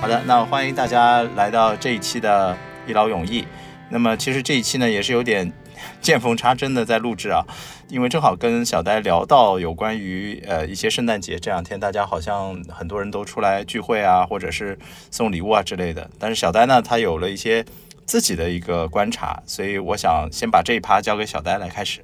[0.00, 2.56] 好的，那欢迎大家来到这一期的
[2.86, 3.46] 一劳永逸。
[3.90, 5.52] 那么其实这一期呢也是有点
[6.00, 7.44] 见缝插针的在录制啊，
[7.88, 14.78] 因为正好跟小呆聊到有关于呃一些圣诞节这两天大家好像很多人都出来聚会啊，或者是
[15.10, 16.08] 送礼物啊之类的。
[16.18, 17.62] 但是小呆呢他有了一些
[18.06, 22.02] 自己的一个观察，所以我想先把这一趴交给小呆来开始。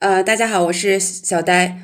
[0.00, 1.78] 呃，大家好，我是小呆，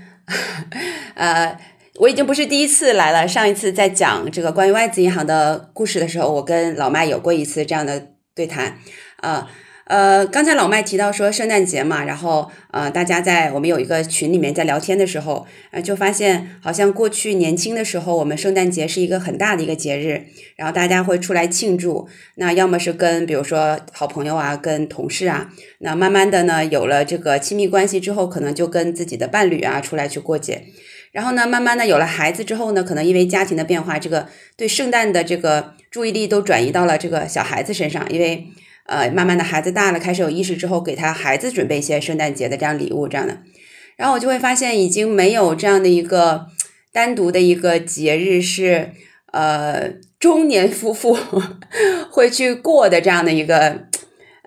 [1.14, 1.58] 呃。
[2.00, 3.28] 我已经不是第一次来了。
[3.28, 8.78] 上一次在讲这个关于外资银行的故事的时候，我跟老麦有过一次这样的对谈。
[9.20, 9.46] 呃
[9.84, 20.24] 呃，刚才老麦提到说圣诞节嘛，然后呃，大家在我们有一个群里面在聊天的时候，呃，就发现好像过去年轻的时候，我们圣诞节是一个很大的一个节日，
[20.56, 22.08] 然后大家会出来庆祝。
[22.36, 25.50] 那要么是跟比如说好朋友啊，跟同事啊。
[25.80, 30.64] 那慢慢的呢，有了这个亲密关系之后，可能就跟自己的伴侣啊出来去过节。
[31.12, 38.46] 然后呢，慢慢的有了孩子之后呢，可能因为家庭的变化，这个对圣诞的这个注意力都转移到了这个小孩子身上，因为
[38.86, 43.38] 呃，慢慢的孩子大了，开始有意识之后，给他孩子准备一些圣诞节的这样礼物这样的，
[43.96, 46.46] 然后我就会发现已经没有这样的一个
[46.92, 48.92] 单独的一个节日是
[49.32, 51.18] 呃中年夫妇
[52.10, 53.88] 会去过的这样的一个。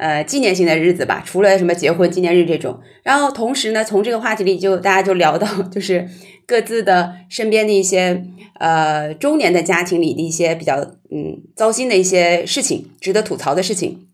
[0.03, 6.09] 呃，纪念性的日子吧，除了什么结婚纪念日这种，然后同时呢，从这个话题里就大家就聊到，就是
[6.45, 8.21] 各自的身边的一些
[8.59, 10.75] 呃中年的家庭里的一些比较
[11.09, 14.07] 嗯糟心的一些事情，值得吐槽的事情，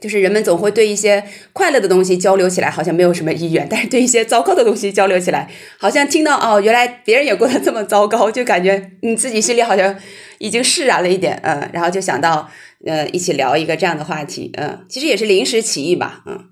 [0.00, 9.94] 就是人们总会对一些快乐的东西交流起来好像没有什么意愿，但是对一些糟糕的东西交流起来，好像听到哦，原来别人也过得这么糟糕，就感觉你自己心里好像
[10.38, 12.48] 已经释然了一点，嗯，然后就想到。
[12.84, 16.50] 呃，一起聊一个这样的话题，嗯，其实也是临时起意吧，嗯，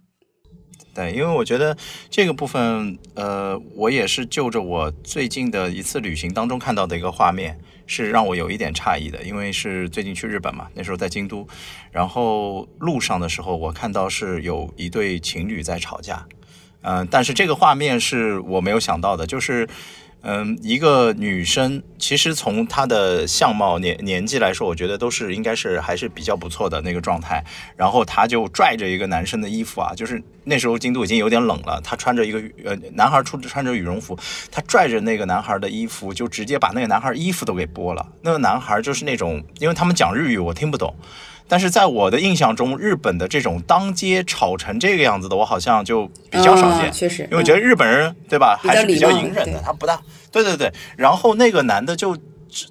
[0.95, 1.77] 对，因为我觉得
[2.09, 11.47] 这个部分，呃，我也是就着我最近的一次旅行当中看到的一个画面，是让我有一点诧异的，因为是最近去日本嘛，那时候在京都，
[11.93, 16.27] 然后路上的时候，我看到是有一对情侣在吵架，
[16.81, 19.69] 嗯，但是这个画面是我没有想到的，就是。
[20.27, 27.45] 嗯，一个女生其实从她的相貌、年年纪来说，我觉得都是应该是还是比较不错的那个状态。
[27.77, 34.19] 然后她就拽着一个男生的衣服啊，就是那时候京都已经有点冷了，她穿着一个呃男孩出穿着羽绒服，
[34.51, 38.07] 她拽着那个男孩的衣服，就直接把那个男孩衣服都给剥了。
[38.23, 40.95] 那个男孩就是那种，因为他们讲日语，我听不懂。
[41.47, 46.91] 但是在我的印象中，日本的这种当街吵成这个样子的，我好像就比较少见。
[46.93, 50.01] 确实，因为我觉得日本人对吧，还是比较隐忍的，他不大。
[50.31, 52.17] 对对对，然后那个男的就。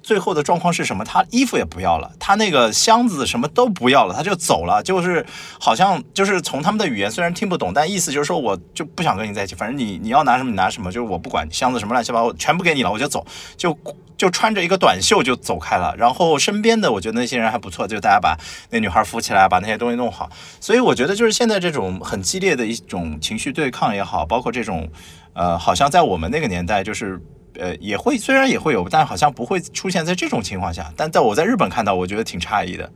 [0.02, 1.04] 最后的状况是什么？
[1.04, 4.82] 他衣服也不要了，他那个箱子什么都不要了，他就走了。
[4.82, 5.24] 就是
[5.60, 9.54] 好像就是从他们的语言虽然听不懂，但意思就是说我就不想跟你在一起。
[9.54, 13.26] 反正你你要拿什么你拿什么，就是我不管箱子什么乱七八糟全部给你了，我就走。
[13.58, 13.76] 就
[14.16, 15.94] 就穿着一个短袖就走开了。
[15.98, 18.38] 然后身边的我觉得那些人还不错，就大家把
[18.70, 20.30] 那女孩扶起来，把那些东西弄好。
[20.60, 24.88] 所以我觉得就是现在这种很激烈的一种情绪对抗也好，包括这种
[25.34, 27.20] 呃，好像在我们那个年代就是。
[27.58, 30.92] 呃，也会，虽然也会有，但好像不会出现在这种情况下。
[30.96, 32.90] 但在我在日本看到，我觉得挺诧异的。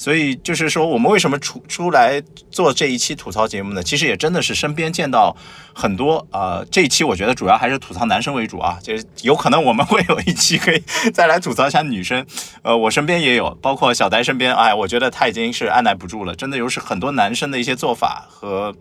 [0.00, 3.82] 所以就是说，我们为什么出出来做这一期吐槽节目呢？
[3.82, 5.36] 其实也真的是身边见到
[5.74, 6.62] 很多啊。
[6.70, 10.80] 这一期我觉得主要还是吐槽男生为主啊，就是有可能我们 会有一期可以
[11.12, 12.24] 再来吐槽一下女生。
[12.62, 18.72] 呃，我身边也有，包括小呆身边，哎，我觉得他已经是按耐不住了，真的有是很多男生的一些做法和。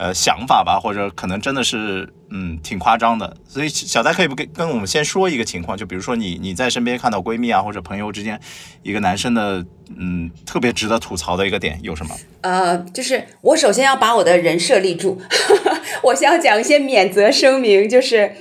[0.00, 3.36] 呃，想法吧，或者可能真的是，嗯，挺夸张的。
[3.46, 8.40] 所以小戴可以不跟跟我们先说一个情况，就比如说你你在身边看到闺蜜啊或者朋友之间
[8.82, 9.62] 一个男生的，
[9.94, 12.16] 嗯，特别值得吐槽的一个点有什么？
[12.40, 15.20] 呃，就是我首先要把我的人设立住，
[16.04, 18.32] 我先要讲一些免责声明，就是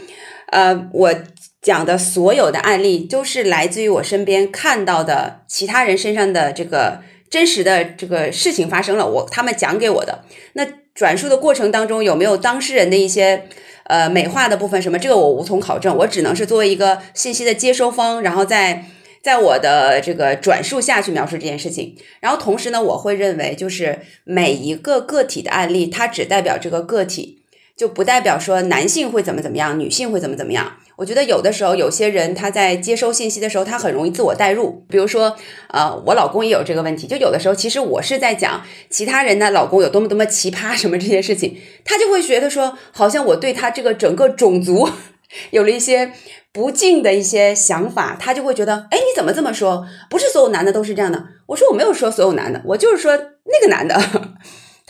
[0.53, 1.14] 呃，我
[1.62, 10.66] 讲的所有的案例都是来自于我身边看到的其他人身上的这个真实的这个事情发生了，我他们讲给我的那。
[11.00, 13.46] 转述的过程当中有没有当事人的一些
[13.86, 14.81] 呃美化的部分？
[14.81, 18.84] 什么这个我无从考证，我只能是作为一个信息的接收方，然后在
[19.24, 21.96] 在我的这个转述下去描述这件事情。
[22.19, 27.44] 然后同时呢，我会认为就是每一个个体的案例，它只代表这个个体，
[27.78, 30.74] 就不代表说男性会怎么怎么样，女性会怎么怎么样。
[31.00, 34.84] 我觉得有的时候，有些人他在接收信息的时候，他很容易自我代入。
[34.90, 35.34] 比如说，
[35.69, 37.07] 呃，我老公也有这个问题。
[37.07, 44.90] 就有的时候，其实我是在讲其他人的老公有多么多么奇葩什么这些事情，他就会觉得说，好像我对他这个整个种族
[45.51, 46.12] 有了一些
[46.51, 49.88] 不敬的一些想法，他就会觉得，哎，你怎么这么说？
[50.10, 51.24] 不是所有男的都是这样的。
[51.48, 53.98] 我说我没有说所有男的，我就是说那个男的。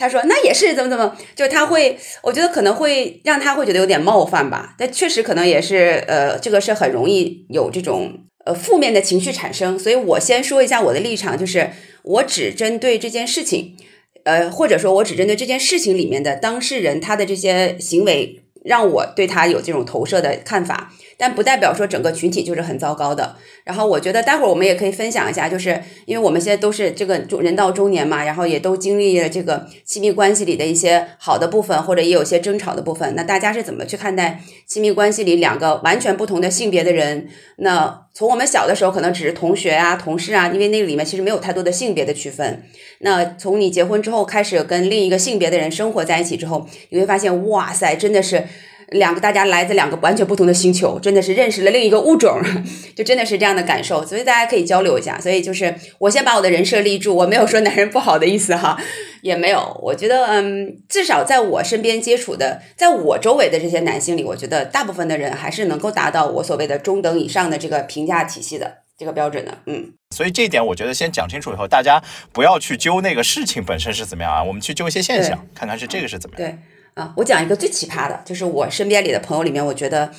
[0.00, 4.74] 他说：“那也是怎么怎么，就他会，我觉得可能会让他会觉得有点冒犯吧。
[4.76, 8.14] 但确实可能也是，呃，这个是很容易有这种
[8.46, 9.78] 呃负面的情绪产生。
[9.78, 11.70] 所以我先说一下我的立场，就是
[12.02, 13.76] 我只针对这件事情，
[14.24, 18.42] 呃，或者说我只针对这件事情里面的当事人他的这些行为。
[18.62, 23.36] 让我对他有这种投射的看法，但不代表说整个群体就是很糟糕的。
[23.62, 33.14] 然后我觉得待会儿我们也可以分享一下，就是因为我们现在都是这个中人到中年嘛，然后也都经历了这个亲密关系里的一些好的部分，或者也有些争吵的部分。
[33.14, 37.28] 那大家是怎么去看待亲密关系里两个完全不同的性别的人？
[37.56, 42.62] 那从我们小的时候可能只是同学啊、同事啊，因为那个里面其实没有太多的性别的区分。
[43.00, 48.44] 那从你结婚之后开始跟另一个性别的人生活在一起之后，你会发现，哇塞，真的是。
[48.90, 52.40] 两个大家来自两个完全不同的星球，真的是认识了另一个物种，
[52.96, 55.20] 就真的是这样的感受，所以大家可以交流一下。
[55.20, 58.76] 所以就是我先把我的人设立住，我没有说男人不好的意思哈，
[59.22, 59.78] 也没有。
[59.82, 69.58] 我觉得嗯，至少在我身边接触的，在我周围的这些男性里，我觉得大部分的人还是能够达到我所谓的中等以上的这个评价体系的这个标准的。
[69.66, 72.02] 嗯，所以这一点我觉得先讲清楚以后，大家
[72.32, 76.50] 不要去揪那个事情本身是怎么样啊，我们去揪一些现象，看看是这个是怎么样。
[76.50, 76.58] 对。
[76.94, 80.12] 啊，我讲一个最奇葩的，就是我身边里的朋友里面，我觉得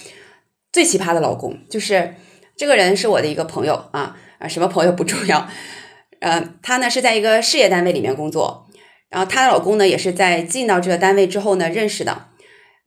[0.71, 2.15] 最奇葩的老公，就是
[2.56, 5.47] 这个人是我的一个朋友啊啊，什么朋友不重要，
[6.19, 8.68] 呃，他呢是在一个事业单位里面工作，
[9.09, 12.27] 然后她的老公呢也是在进到这个单位之后呢认识的。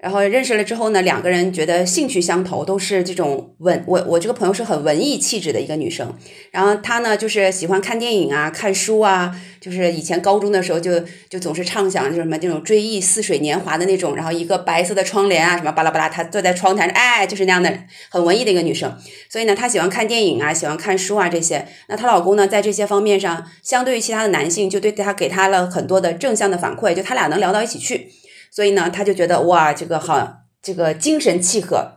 [0.04, 6.14] 然后认识了之后呢，两个人觉得兴趣相投，都是这种文我我这个朋友是很文艺气质的一个女生，
[6.50, 17.74] 然后她呢就是喜欢看电影啊、看书啊，就是以前高中的时候就就总是畅想就什么这种追忆似水年华的那种，然后一个白色的窗帘啊什么巴拉巴拉，她坐在窗台上，哎，就是那样的
[18.10, 18.94] 很文艺的一个女生，
[19.30, 28.10] 所以呢，她喜欢看电影啊，喜欢看书啊这些，那她老公呢在这些方面上，相对于其他的男性，就对她给她了很多的正向的反馈，就他俩能聊到一起去。
[28.54, 31.96] 所以呢，他就觉得哇，这个好，这个精神契合，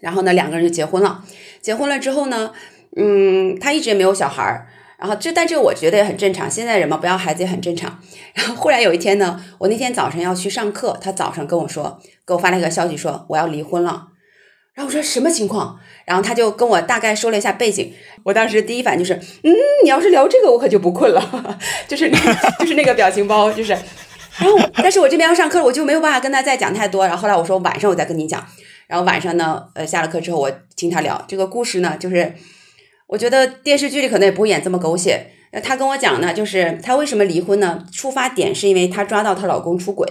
[0.00, 1.22] 然后呢，两个人就结婚了。
[1.60, 2.52] 结婚了之后呢，
[2.96, 4.68] 嗯，他一直也没有小孩儿。
[4.98, 6.50] 然后这，但这个我觉得也很正常。
[6.50, 8.00] 现在人嘛，不要孩子也很正常。
[8.32, 14.08] 然后忽然有一天呢，我那天早上要去上课，他早上跟我说，给我发了一个消息说我要离婚了。
[14.74, 15.78] 然后我说什么情况？
[16.06, 17.92] 然后他就跟我大概说了一下背景。
[18.24, 19.54] 我当时第一反应就是，嗯，
[19.84, 21.58] 你要是聊这个，我可就不困了。
[21.86, 22.10] 就是
[22.58, 23.76] 就是那个表情包，就是。
[24.40, 27.06] 然后，但是我这边要上课，我就没有办法跟他再讲太多。
[27.06, 28.44] 然后后来我说晚上我再跟你讲。
[28.88, 32.34] 然后晚上呢，呃，下了课之后我听他聊这个故事呢，就是
[33.06, 35.26] 我觉得电视剧里可能也不会演这么狗血。
[35.52, 37.86] 那他跟我讲呢，就是他为什么离婚呢？
[37.92, 40.08] 出发点是因为她抓到她老公出轨，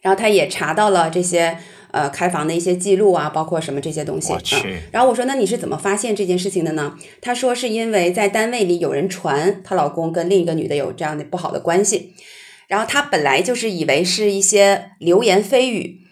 [0.00, 1.58] 然后她也查到了这些
[1.92, 4.32] 呃开房的一些记录啊，包括什么这些东西。
[4.90, 6.96] 然后我说那你是怎么发现这件事情的呢？
[7.20, 12.14] 他说是因为在单位里有人传她老公跟另一个女的有这样的不好的关系。
[12.70, 16.02] 然后他本来就是以为是一些流言蜚语，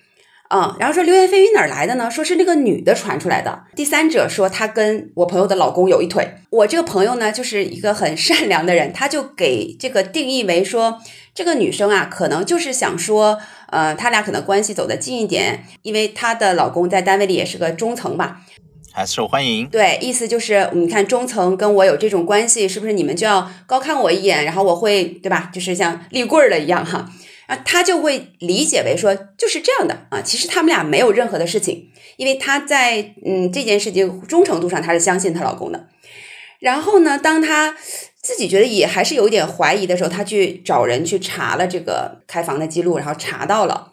[0.49, 2.11] 啊，然后说流言蜚语哪儿来的呢？
[2.11, 3.63] 说是那个女的传出来的。
[3.77, 6.35] 第三者说他跟我朋友的老公有一腿。
[6.51, 11.01] 我这个朋友呢，就是一个很善良的人，他就给这个定义为说，
[11.33, 13.39] 这个女生啊，可能就是想说，
[13.69, 18.41] 呃，他俩可能关系走得近一点，因为她的老公在单位里也是个中层吧。
[18.99, 25.51] 还受欢迎，对，意思就是你看中层跟我有这种关系，是不是你们就要高看我一眼，然后我会对吧？
[25.55, 27.09] 就是像立棍儿了一样哈，
[27.47, 30.21] 啊，他就会理解为说就是这样的啊。
[30.21, 35.87] 其实他们俩没有任何的事情，因为他在嗯这件事情忠诚度上他是相信她老公的。
[36.59, 37.77] 然后呢，当他
[38.21, 43.93] 自己觉得也还是有一点怀疑的时候，他去找人去查了这个开房的记录，然后查到了。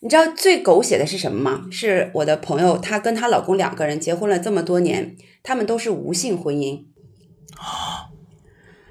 [0.00, 1.66] 你知道最狗血的是什么吗？
[1.70, 6.84] 是我的朋友，她跟她老公两个人结婚了这么多年，他们都是无性婚姻。
[7.56, 8.10] 啊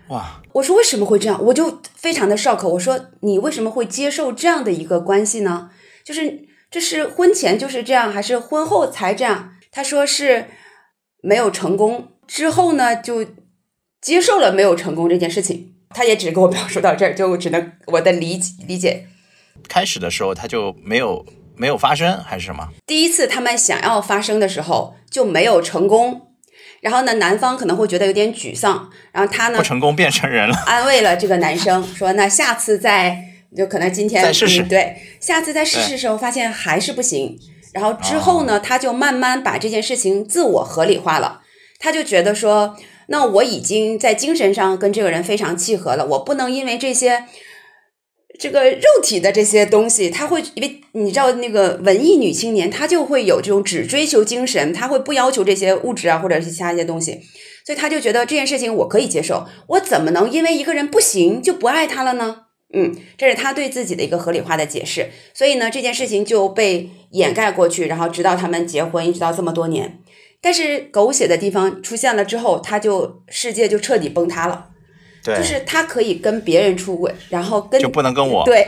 [0.09, 0.41] 哇！
[0.53, 1.41] 我说为什么会这样？
[1.45, 2.67] 我就非常的 shock。
[2.67, 5.69] 我说你为什么会接受这样的一个关系呢？
[6.03, 9.53] 就是这是婚前就是这样，还是婚后才这样？
[9.71, 10.45] 他说是
[11.21, 13.25] 没有成功之后呢，就
[14.01, 15.73] 接受了没有成功这件事情。
[15.89, 19.07] 他也只跟我表述到这儿，就只能我的理解理解。
[19.67, 22.67] 开始的时候他就没有没有发生还是什么？
[22.85, 26.21] 第一次他们想要发生的时候就没有成功，
[26.81, 33.17] 然后呢，男方可能会觉得有点沮丧，然后他呢不成功变成人了，安慰了这个男生说：“那下次再
[33.55, 37.37] 就可能今天再试试，对，下次再试试的时候发现还是不行，
[37.73, 41.41] 然后之后呢，他就慢慢把这件事情自我合理化了，
[41.79, 47.23] 他就觉得说，那我已经在精神上跟这个人非常契合了，我不能因为这些。”
[48.39, 57.19] 这个肉体的这些东西，他会因为你知道那个文艺女青年，她就会有这种只追求精神，她会不要求这些物质啊，或者是其他一些东西，
[57.65, 62.43] 所以她就觉得这件事情我可以接受，我怎么能因为一个人不行就不爱他了呢？
[62.73, 69.99] 嗯，这是他对自己的一个合理化的解释，所以呢，这件事情就被掩盖过去，然后直到他们结婚，一直到这么多年。
[70.41, 74.67] 但是狗血的地方出现了之后，他就世界就彻底崩塌了。
[75.27, 78.65] 对，就是他可以跟别人出轨，然后跟就不能跟我对。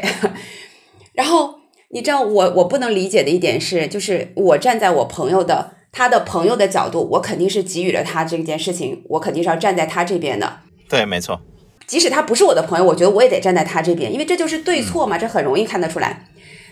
[1.16, 1.56] 然后
[1.92, 10.58] 你知道我我不能理解的一点是，就是我站在我朋友的他的朋友的角度，我肯定是给予了他这件事情，我肯定是要站在他这边的。
[10.90, 11.40] 对，没错。
[11.88, 16.26] 即使他不是我的朋友，我觉得我也得站在他这边，因为这就是对错嘛，这很容易看得出来。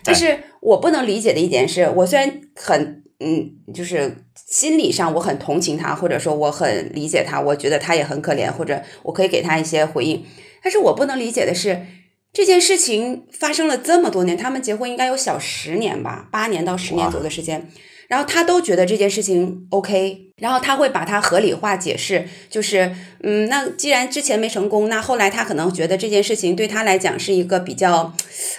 [0.04, 10.24] 但是我不能理解的一点是，我虽然很嗯，就是心理上我很同情他，或者说我很理解他，我觉得他也很可怜，或者我可以给他一些回应。
[10.64, 11.86] 但是我不能理解的是，
[12.34, 17.70] 这件事情发生了这么多年，他们结婚应该有小十年吧，八年到十年左右的时间。
[18.08, 28.14] 然后他都觉得这件事情 OK，然后他会把它合理化解释，就是嗯，那既然之前没成功，那后来他可能觉得这件事情对他来讲是一个比较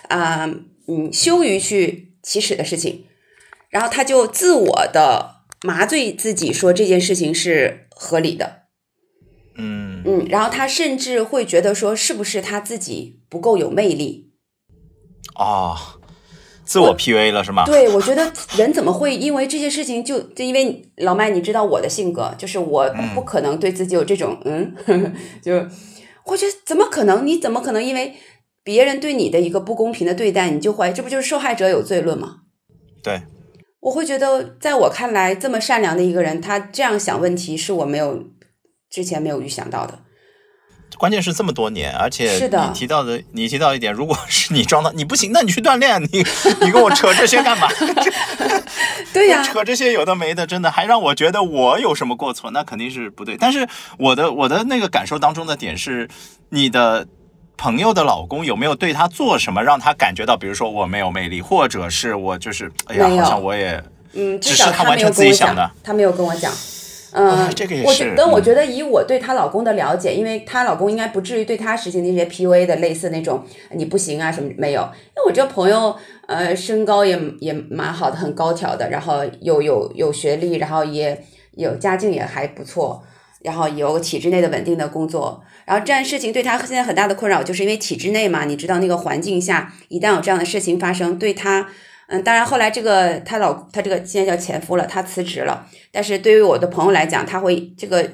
[0.08, 0.44] 啊
[0.86, 3.04] 嗯羞于去启齿的事情，
[3.68, 8.62] 然后他就自我的麻醉自己，说这件事情是合理的，
[9.56, 14.32] 嗯嗯，然后他甚至会觉得说是不是他自己不够有魅力
[15.34, 15.76] 哦。
[16.64, 17.64] 自我 PUA 了是吗？
[17.64, 24.74] 对，我觉得人怎么会因为这些事情就就因为老麦，你知道我的性格，就是我不可能对自己有这种嗯，
[25.42, 25.54] 就
[26.26, 27.26] 我觉得怎么可能？
[27.26, 28.14] 你怎么可能因为
[28.62, 32.40] 别人对你的一个不公平的对待，你就怀疑这不就是受害者有罪论吗？
[33.02, 33.22] 对，
[33.80, 38.24] 我会觉得，在我看来，这么善良的一个人，他这样想问题，是我没有
[38.90, 40.00] 之前没有预想到的。
[40.96, 46.24] 关键是这么多年，而且是的你提到的，你提到一点，如果 是你装的，你不行，那你去锻炼，你
[46.62, 47.68] 你跟我扯这些干嘛？
[49.12, 53.36] 对呀、 扯这些有的没的，真的还让我觉得我有什么过错，那肯定是不对。
[53.36, 53.68] 但是
[53.98, 56.08] 我的我的那个感受当中的点是，
[56.48, 57.06] 你的
[57.58, 63.82] 朋友的老公有没有对她做什么，让她感觉到，比如说我没有魅力，或者是我就是哎呀，好像我也
[64.14, 66.50] 嗯，至只是少没有他完全自己想的，他没有跟我讲。
[67.10, 74.82] 嗯哎，这个也我是嗯觉得我觉得以我对她老公的了解，因为她老公应该不至于对她实行那些 PUA 的类似那种你不行啊什么没有。
[74.82, 75.96] 因为我这朋友
[76.26, 81.18] 呃身高也也蛮好的，很高挑的，然后有有有学历，然后也
[81.52, 83.02] 有家境也还不错，
[83.42, 85.42] 然后有体制内的稳定的工作。
[85.68, 91.68] 然后这样事情对他现在很大的困扰，就是因为体制内嘛，你知道那个环境下，一旦有这样的事情发生，对他。
[92.10, 95.68] 嗯，当然，后来这个她老她这个现在叫前夫了，他辞职了。
[95.92, 98.10] 但是对于我的朋友来讲，他会这个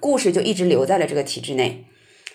[0.00, 1.84] 故事就一直留在了这个体制内，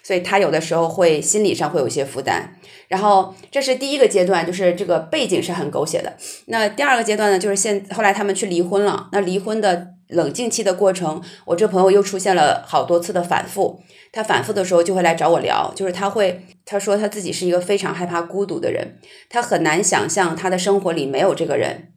[0.04, 2.54] 所以他有的时候会心理上会有一些负担。
[2.90, 6.16] 然后这是第一个阶段，就是这个背景是很狗血的。
[6.46, 9.10] 那第二个阶段呢，就是现后来他们去离婚了。
[9.12, 13.82] 那离婚的冷静期的过程，我这朋友又出现了好多次的反复。
[14.12, 19.00] 他反复的时候就会来找我聊，就是他会他说他自己是一个非常害怕孤独的人，
[19.30, 21.94] 他很难想象他的生活里没有这个人。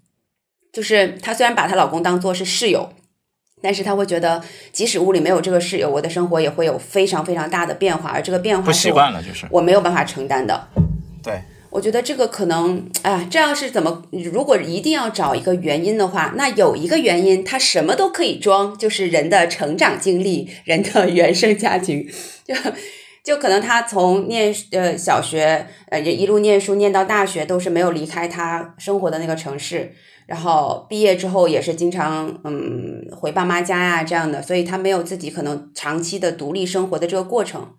[0.73, 2.95] 就是她虽然把她老公当做是室友，
[3.61, 4.43] 但是她会觉得，
[4.73, 10.69] 即使屋里没有这个室友，我的生活也会有非常非常大的变化，而这个变化不习惯了就是我没有办法承担的。
[11.23, 11.43] 对。
[11.73, 14.03] 我觉得这个可能，哎，这要是怎么？
[14.31, 22.07] 如果一定要找一个原因的话，那有一个原因，他什么都可以装，就是人的成长经历，人的原生家庭，
[22.45, 22.55] 就
[23.25, 29.95] 就可能他从念呃小学，呃也一路念书念到大学，都是没有离开他生活的那个城市，
[30.27, 37.73] 然后毕业之后也是经常嗯回爸妈家呀、这样的，所以他没有自己可能长期的独立生活的这个过程，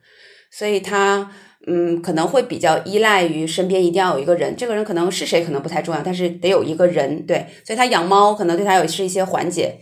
[0.50, 1.30] 所以他。
[1.66, 9.80] 嗯，可能会比较依赖于身边一定要有一个人，这个人可能是谁可能不太重要，但是得有一个人，对，所以他养猫可能对他有是一些缓解，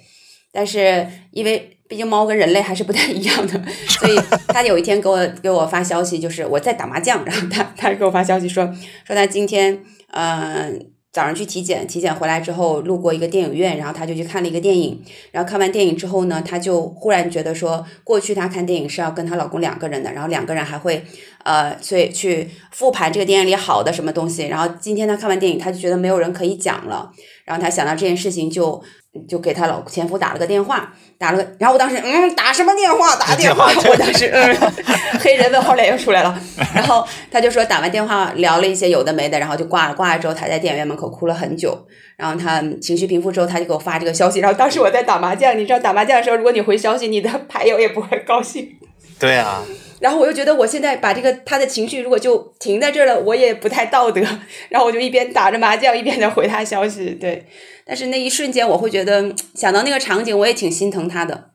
[0.51, 8.65] 但是因为毕竟猫跟人类还是不太一样的， 所以他有一天给我给我发消息，就是我在打麻将，然后他他给我发消息说
[9.05, 10.91] 说他今天嗯。
[11.11, 15.03] 早上去体检，体检回来之后路过一个电影院，然后他就去看了一个电影。
[15.31, 21.03] 然后看完电影之后呢，他就忽然觉得说，过去她看电影是要跟她老公两个人的，然后两个人还会
[21.43, 24.47] 呃，所以去复盘这个电影里好的什么东西。
[24.47, 27.11] 然后今天她看完电影，她就觉得没有人可以讲了，
[27.43, 28.81] 然后她想到这件事情就，
[29.27, 33.15] 就给她老前夫打了个电话，打了个，然后我当时嗯，打什么电话？
[33.17, 33.71] 打电话？
[33.89, 34.55] 我当时嗯，
[35.19, 36.39] 黑人问号脸又出来了。
[36.73, 39.93] 然后他就说打完电话聊了一些有的没的，然后就挂了。
[39.93, 41.85] 挂了之后，他在电影院门口哭了很久。
[42.15, 44.39] 然后他情绪平复之后，他就给我发这个消息。
[44.39, 48.77] 然后当时我在打麻将，你知道打麻将的时候，如果你回消息，你的牌友也不会高兴。
[49.19, 49.63] 对啊，
[50.01, 54.19] 然后我又觉得我现在把这个他的情绪如果就停在这儿了，我也不太道德。
[54.69, 57.11] 然后我就一边打着麻将一边在回他消息。
[57.11, 57.45] 对，
[57.85, 61.51] 但是那一瞬间我会觉得想到那个场景，我也挺心疼他的。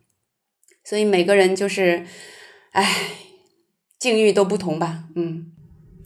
[0.85, 2.07] 所以每个人就是，
[2.71, 2.95] 唉，
[3.99, 5.53] 境遇都不同吧，嗯。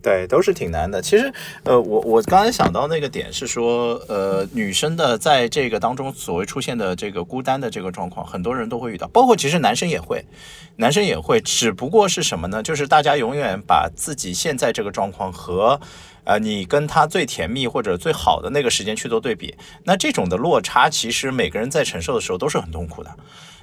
[0.02, 1.02] 对，都是挺难的。
[1.02, 1.32] 其实，
[1.64, 10.24] 呃，我我刚才想到那个点是说，呃，女生的在这个当中所谓出现的这个孤单的这个状况，很多人都会遇到，包括其实男生也会，
[10.76, 12.62] 男生也会，只不过是什么呢？
[12.62, 15.78] 就是大家永远把自己现在这个状况和，
[16.24, 19.54] 呃，你跟他最甜蜜或者最好的那个时间去做对比，
[19.84, 23.14] 那这种的落差，其实每个人在承受的时候都是很痛苦的。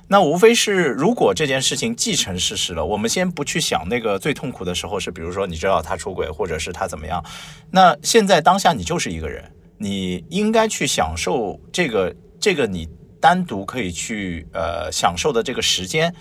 [0.09, 7.23] 那无非是，如果这件事情既成事实了，我们先不去想那个最痛苦的时候是，比如说你知道他出轨，或者是他怎么样。
[7.71, 9.43] 那现在当下你就是一个人，
[9.77, 12.87] 你应该去享受这个这个你
[13.19, 16.13] 单独可以去呃享受的这个时间。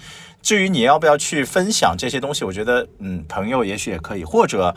[0.43, 4.75] 至于你要不要去分享这些东西，我觉得嗯，朋友也许也可以，或者。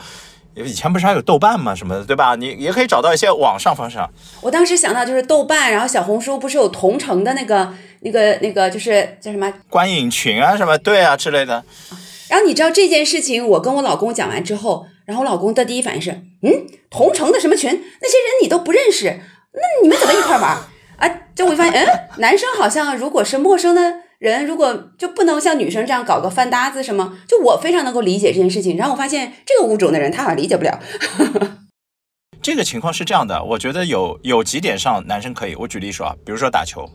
[0.56, 1.72] 以前不是还有豆瓣嘛？
[1.72, 2.34] 什么的，对吧？
[2.34, 3.98] 你也可以找到一些网上方式。
[4.40, 11.64] 我当时想到就是豆瓣，然后小红书不是有同城的那个、那个、那个，就是叫什么观影群啊，什么对啊之类的。
[12.28, 16.10] 然后你知道这件事情，我跟我老公讲完之后，然后我老公的第一反应是：
[16.42, 17.70] 嗯，同城的什么群？
[17.70, 19.20] 那些人你都不认识，
[19.52, 20.58] 那你们怎么一块玩？
[20.98, 21.88] 啊，就会发现，嗯，
[22.18, 24.02] 男生好像如果是陌生的。
[24.20, 27.18] 人如果就不能像女生这样搞个饭搭子什么？
[27.26, 28.76] 就我非常能够理解这件事情。
[28.76, 30.78] 然后我发现这个物种的人他好像理解不了。
[32.42, 35.54] 这个情况是这样的，我觉得有有几点上男生可以。
[35.54, 36.86] 我举例说啊，比如说打球，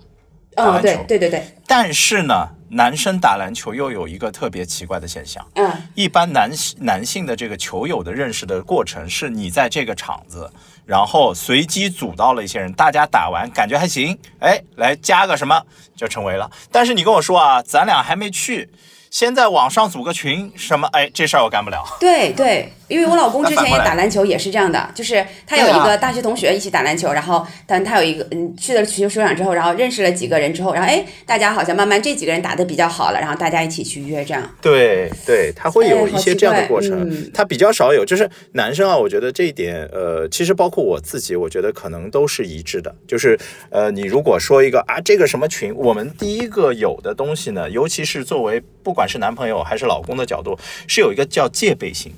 [0.56, 1.44] 哦，对对对对。
[1.68, 5.46] 但是呢，男生打篮球又有一个特别奇怪的现象。
[5.56, 5.72] 嗯。
[5.96, 10.50] 一般男男性的这个球友的认识的过程是你在这个场子。
[10.86, 15.60] 然后随机组到了一些人，大家打完感觉还行，哎，来加个什么
[15.96, 16.48] 就成为了。
[16.72, 18.70] 但是你跟我说啊，咱俩还没去。
[19.16, 20.90] 先在网上组个群，什么？
[20.92, 21.82] 哎，这事儿我干不了。
[22.02, 34.44] 对对，因为我老公之前也打篮球，也是这样的，就是他有一个大学同学一起打篮球，然后但他有一个嗯去了球球场之后，然后认识了几个人之后，然后哎，大家好像慢慢这几个人打的比较好了，然后大家一起去约这样。
[34.62, 49.04] 对对，他会有一些这样的过程，他比较少有，就是男生啊，我觉得这一点，呃，其实包括我自己，我觉得可能都是一致的，就是呃，你如果说一个啊，这个什么群，我们第一个有的东西呢，尤其是作为不管。
[49.07, 52.13] 是男朋友还是老公的角度，是有一个叫戒备心，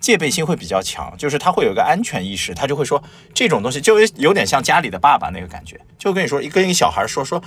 [0.00, 3.02] 戒备心会比较强，就是他会有一个安全意识，他就会说
[3.34, 7.42] 这种东西就有点像家里的爸爸那个感觉，就跟你说，跟一个小孩说说。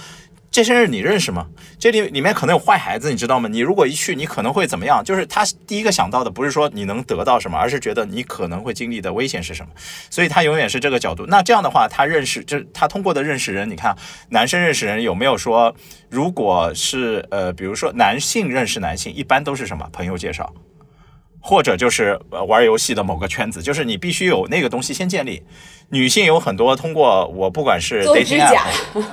[0.56, 1.48] 这些人你认识吗？
[1.78, 3.50] 这里里面可能有坏孩子，你知道吗？
[3.52, 5.04] 你如果一去，你可能会怎么样？
[5.04, 9.72] 就是他第一个想到的不是说你能得到什么，而是觉得你可能会经历的危险是什么。
[10.10, 11.26] 所以他永远是这个角度。
[11.28, 13.94] 那这样的话，他认识，就是他通过的认识人，你看
[14.30, 15.76] 男生认识人有没有说，
[16.10, 20.54] 如果是呃，比如说男性认识男性，一般都是什么朋友介绍。
[21.48, 25.44] 或者就是玩游戏的某个圈子，就是你必须有那个东西先建立。
[25.90, 28.66] 女性有很多通过我不管是做指甲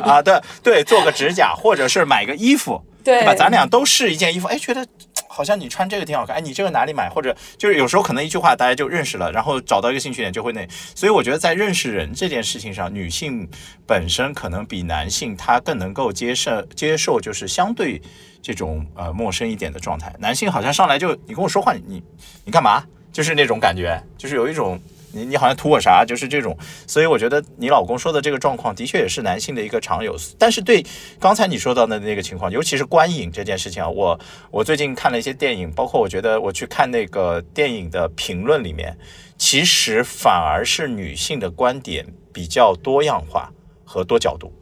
[0.03, 3.35] 啊，对对，做个指甲，或者是买个衣服，对吧？
[3.35, 4.87] 咱俩都试一件衣服，哎，觉得
[5.33, 7.09] 好像你穿这个挺好看，哎，你这个哪里买？
[7.09, 10.66] 或者就是有时候可能一句话大家就认识了，然后找到一个兴趣点就会那。
[10.95, 13.49] 所以我觉得在认识人这件事情上，女性
[13.87, 18.01] 本身可能比男性她更能够接受接受，就是相对。
[18.45, 22.03] 这种呃陌生一点的状态，男性好像上来就你跟我说话，你
[22.45, 22.83] 你干嘛？
[23.12, 24.77] 就是那种感觉，就是有一种
[25.12, 26.57] 你你好像图我啥，就是这种。
[26.87, 30.16] 所以我觉得你老公说的这个状况的确也是男性的一个常有。
[30.38, 30.85] 但是对
[31.20, 34.18] 刚才你说到的那个情况，尤其是观影这件事情啊，我
[34.51, 38.96] 我最近看了一些电影，包括我觉得我去看那个电影的评论里面，
[39.37, 43.53] 其实反而是女性的观点比较多样化
[43.85, 44.53] 和多角度。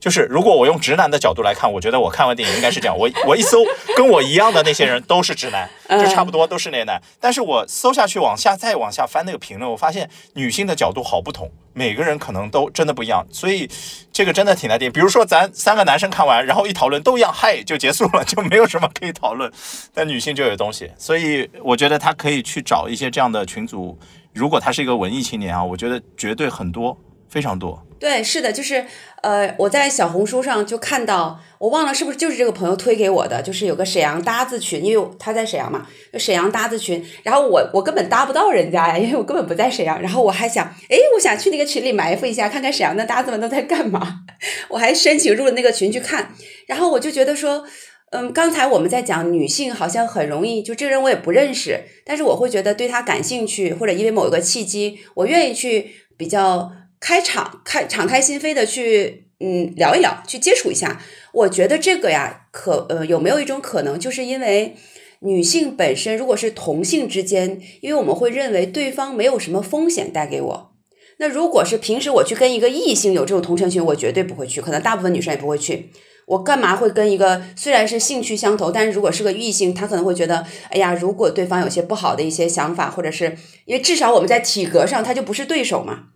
[0.00, 2.96] 就是如果我用直男的角度来看，我觉得我看完电影应该是这样。
[2.96, 3.64] 我 我一搜，
[3.96, 7.02] 跟我一样的那些人都是直男，就差不多都是那男。
[7.20, 13.26] 但是我搜下去，往下再往下翻那个评论，我发现女性的角度好不同，每个人可能都真的不一样。
[13.32, 13.68] 所以
[14.12, 14.90] 这个真的挺难定。
[14.92, 19.50] 比如说咱三个男生看完，然后一讨论都一样，嗨就结束了，就没有什么可以讨论。
[19.92, 23.98] 但女性就有东西，所以我觉得他可以去找一些这样的群组。
[24.32, 26.96] 如果他是一个文艺青年啊，我觉得绝对很多，
[27.28, 27.82] 非常多。
[27.98, 28.84] 对，是的，就是，
[29.22, 35.84] 呃，我在小红书上就看到，我忘了是不是就是这个朋友推给我的，就是有个沈阳搭子群，因为他在沈阳嘛，
[36.14, 44.20] 沈阳搭子群，然后我我根本搭不到人家呀，因为我根本不在沈阳，然后我还想，哎，我想去那个群里埋伏一下，看看沈阳的搭子们都在干嘛，
[44.70, 46.32] 我还申请入了那个群去看，
[46.68, 47.64] 然后我就觉得说，
[48.12, 56.70] 嗯，刚才我们在讲女性好像很容易，就这个人我也不认识，但是我会觉得对他感兴趣，或者因为某一个契机，我愿意去比较。
[57.00, 61.00] 开场开敞开心扉的去嗯聊一聊，去接触一下。
[61.32, 64.76] 我觉得这个呀，可呃有没有一种可能，就是因为
[65.20, 70.72] 女性本身如果是同性之间，因为我们会认为对方没有什么风险带给我。
[71.18, 75.90] 那如果是平时我去跟一个异性有这种同城群，我绝对不会去，可能大部分女生也不会去。
[76.26, 86.10] 我干嘛会跟一个虽然是兴趣相投，但是如果是个异性，他可能会觉得，哎呀，如果对方有些不好的一些想法，或者是因为至少我们在体格上他就不是对手嘛。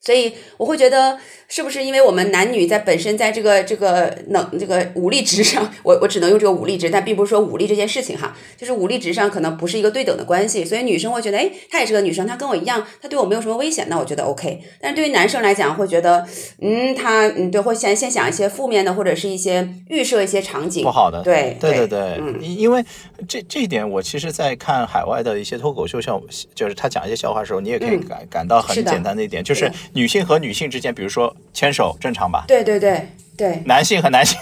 [0.00, 14.62] 所以我会觉得，是不是因为我们男女在本身在这个这个能这个武力值上，我我只能用这个武力值，但并不是说武力这件事情哈，就是武力值上可能不是一个对等的关系，所以女生会觉得，哎，她也是个女生，她跟我一样，她对我没有什么危险，那我觉得 OK。
[14.80, 16.24] 但是对于男生来讲，会觉得，
[16.62, 22.84] 嗯，他嗯对，会先先想一些负面的，或者是一些预设一些场景不好的，对对对对，因因为
[23.26, 26.20] 这这一点，我其实，在看海外的一些脱口秀，像
[26.54, 29.68] 就是他讲一些笑话的时候，你也可以感感到很简单的一点，就是。
[29.92, 32.44] 女性和女性之间，比如说牵手，正常吧？
[32.46, 33.62] 对对对对。
[33.66, 34.38] 男性和男性，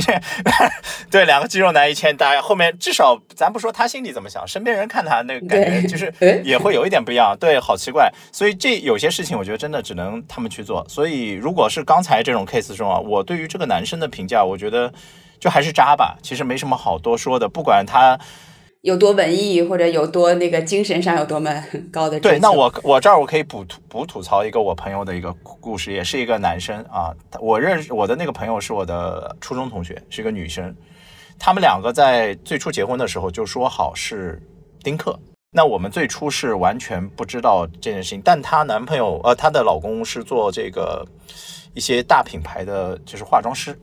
[1.10, 6.12] 对两个肌肉男一牵，大家后面至少咱不说他心里怎么想，身边人看他那个感觉就是
[6.44, 7.36] 也会有一点不一样。
[7.38, 8.12] 对，好奇怪。
[8.32, 10.84] 所以这有些事情，我觉得真的只能他们去做。
[10.88, 14.92] 所以如果是刚才这种 case 中啊，我对于这个男生的评价，我觉得
[15.38, 17.48] 就还是渣吧，其实没什么好多说的。
[17.48, 18.18] 不管他。
[18.84, 21.50] 有多文艺，或者有多那个精神上有多么
[21.90, 27.10] 高的 对，那我我这儿我可以补吐补吐槽一个我朋友的一个故事，也是一个男生啊。
[27.40, 30.74] 我认识我的那个朋友是我的初中同学，是一个女生。
[31.38, 34.38] 他们两个在最初结婚的时候就说好是
[34.82, 35.18] 丁克。
[35.50, 41.02] 那我们最初是完全不知道这件事情，但她男朋友呃，她的老公是做这个
[41.72, 43.74] 一些大品牌的就是化妆师。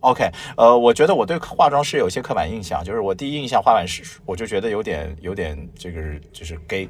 [0.00, 6.00] OK，呃，我觉得我对化妆师有一些刻板印象，就是我第一印象，化妆师我就觉得有点有点这个
[6.32, 6.88] 就是 gay。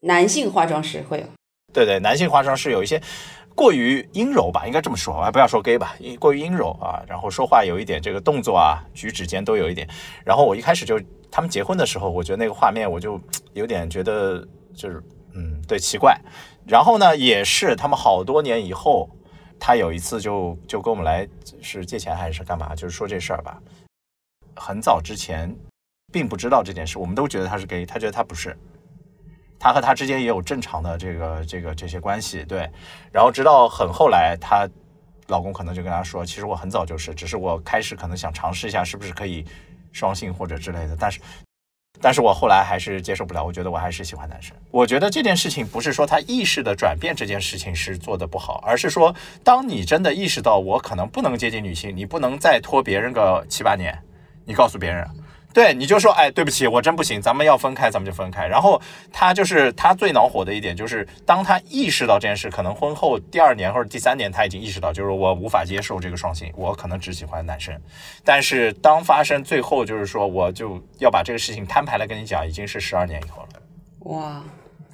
[0.00, 1.26] 男性化妆师会有？
[1.72, 3.00] 对对，男性化妆师有一些
[3.54, 9.86] 过于阴柔吧，应该这么说，啊，不要说 gay 吧，过于阴柔啊，然后说话有一点这个动作啊，举止间都有一点。
[10.24, 10.98] 然后我一开始就
[11.30, 13.20] 他们结婚的时候，我觉得那个画面我就
[13.52, 14.42] 有点觉得
[14.74, 15.02] 就是
[15.34, 16.18] 嗯，对，奇怪。
[16.66, 19.08] 然后呢，也是他们好多年以后。
[19.58, 21.28] 他有一次就就跟我们来
[21.60, 22.74] 是借钱还是干嘛？
[22.74, 23.60] 就是说这事儿吧。
[24.54, 25.54] 很早之前
[26.12, 28.56] 并不知道这件事，我们都觉得他是 gay，他觉得他不是。
[29.58, 32.70] 他和他之间也有正常的这个这个这些关系，对。
[33.10, 34.68] 然后直到很后来，她
[35.28, 39.44] 老公可能就跟她说：“其实我很早就是，只是我开始可能想尝试一下是不是可以
[39.92, 41.20] 双性或者之类的，但是。”
[42.00, 44.54] 但是我后来还是接受不了，我觉得我还是喜欢男生。
[44.70, 53.98] 我觉得这件事情不是说他意识的转变这件事情是做的不好，而是说当你真的意识到我可能不能接近女性，你不能再拖别人个七八年，
[54.44, 55.06] 你告诉别人。
[55.56, 58.46] 对，你就说，哎，对不起，我真不行，咱们要分开，咱们就分开。
[58.46, 58.78] 然后
[59.10, 67.74] 他就是他最恼火的一点，就是当他意识到这件事，可能婚后第二年或者第三年，他已经意识到，就是我无法接受这个双性，我可能只喜欢男生。
[68.22, 73.60] 但是当发生最后，就是说我就要把这个事情摊牌来跟你讲，已经是十二年以后了。
[74.14, 74.42] 哇。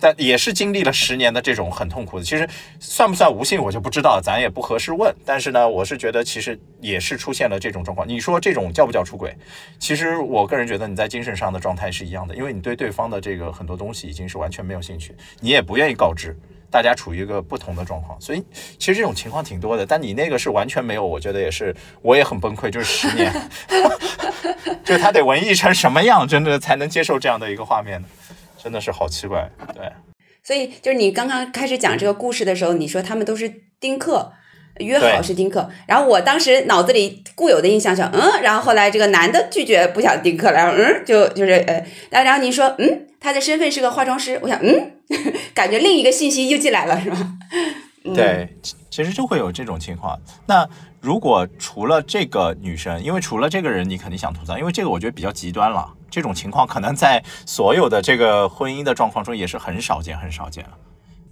[0.02, 2.48] 但也是经历了十年的这种很痛苦的，其实
[2.80, 5.14] 算不算无性我就不知道，咱也不合适问。
[5.24, 8.08] 但是呢，我是觉得其实也是出现了这种状况。
[8.08, 9.32] 你说这种叫不叫出轨？
[9.78, 16.36] 其实我个人觉得你在精神上的状态是一样的，因为你对对方的这个很多东西已经是完全没有兴趣，你也不愿意告知，
[16.68, 18.20] 大家处于一个不同的状况。
[18.20, 18.42] 所以
[18.80, 23.32] 其实这种情况挺多的，但你那个是完全没有，我觉得也是，我也很崩溃，就是十年，
[24.84, 28.08] 就他得文艺成什么样，真的才能接受这样的一个画面呢？
[28.62, 29.90] 真的是好奇怪，对。
[30.44, 34.32] 所以就是你刚刚开始讲这个故事的时候，你说他们都是丁克，
[34.78, 35.68] 约好是丁克。
[35.86, 44.92] 然后我当时脑子里固有的印象是，嗯，然后后来这个男的拒绝不想丁克了，然后嗯，就就是呃，然后你说，嗯，他的身份是个化妆师，我想，嗯，
[45.54, 47.16] 感觉另一个信息又进来了，是吧？
[48.02, 48.56] 对，
[48.90, 50.18] 其实就会有这种情况。
[50.46, 50.68] 那
[51.00, 55.92] 如果除了这个女生，因为除了这个人，你肯定想吐槽，因为这个我觉得比较极端了。
[56.10, 60.70] 这种情况可能在所有的这个婚姻的状况中也是很少见、很少见了。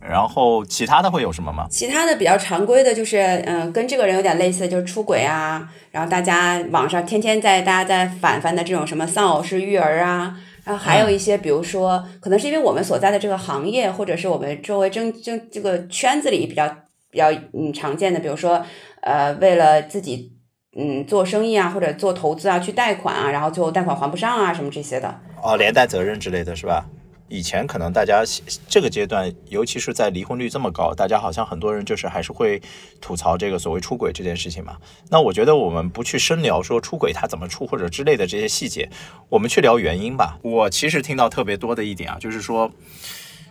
[0.00, 1.66] 然后其他的会有什么吗？
[1.68, 5.68] 其他的比较常规的就是，嗯，跟这个人有点类似，就是出轨啊。
[5.90, 10.37] 然后大家网上天天在大家在反反的这种什么丧偶式育儿啊。
[10.70, 16.68] 然后还有一些，比如说，可能是因为我们所在的这个行业，或者是我们周围争争这个圈子里比较
[17.11, 18.64] 比较嗯常见的，比如说，
[19.02, 20.37] 呃，为了自己。
[20.78, 25.12] 嗯，做生意啊，或者做投资啊，去贷款啊，然后最后贷款还不上啊，什么这些的。
[25.42, 26.87] 哦，连带责任之类的是吧？
[27.30, 28.22] 以前可能大家
[28.68, 32.60] 这个阶段，尤其是在离婚率这么高，大家好像很多人就是还是会
[33.00, 34.76] 吐槽这个所谓出轨这件事情嘛。
[35.08, 38.90] 那我觉得我们不去深聊说出轨他怎么出或者之类的这些细节，
[39.28, 40.38] 我们去聊原因吧。
[40.42, 42.70] 我其实听到特别多的一点啊，就是说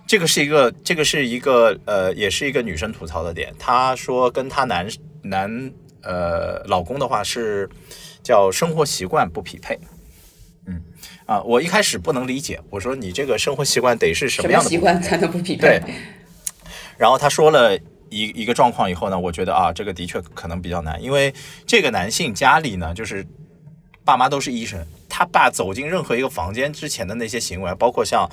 [0.05, 3.53] 这个是一个这个是一个呃，也是一个女生吐槽的点。
[3.57, 4.87] 她说跟她男
[5.23, 5.71] 男。
[6.01, 7.69] 呃，老公的话是
[8.23, 9.77] 叫生活习惯不匹配，
[10.65, 10.81] 嗯
[11.29, 15.79] 啊，我一开始不能理解，我说你这个生活习惯得是什么样的习惯才能不匹配？
[15.79, 15.83] 对。
[16.97, 17.77] 然后他说了
[18.09, 21.31] 一一个状况以后呢，我觉得啊，这个的确可能比较难，因为
[21.67, 23.23] 这个男性家里呢，就是
[24.03, 28.27] 爸妈都是医生，他爸走进任何一个房间之前的那些行为，包括像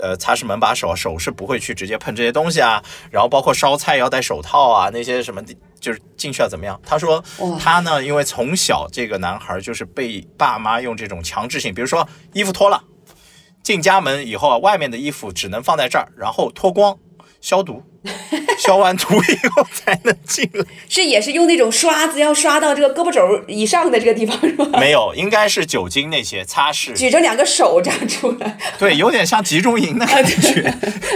[0.00, 5.42] 呃擦拭门把手，手是不会去直接碰这些东西啊，然后包括烧菜要戴手套啊，那些什么
[5.78, 6.80] 就是进去要怎么样？
[6.84, 7.22] 他说
[7.58, 12.82] 他呢，因为从小这个男孩就是被爸妈用这种强制性，比如说衣服脱了，
[13.62, 16.96] 进家门以后啊，外面的衣服只能放在这儿，然后脱光
[17.40, 17.82] 消毒。
[18.58, 24.68] 消完毒以后才能进来， 是也是用那种刷子，要刷到这个胳膊肘以上的这个地方是吗？
[24.78, 26.92] 没有，应该是酒精那些擦拭。
[26.92, 30.62] 举着两个手这样出来，对，有点像集中营的 感觉。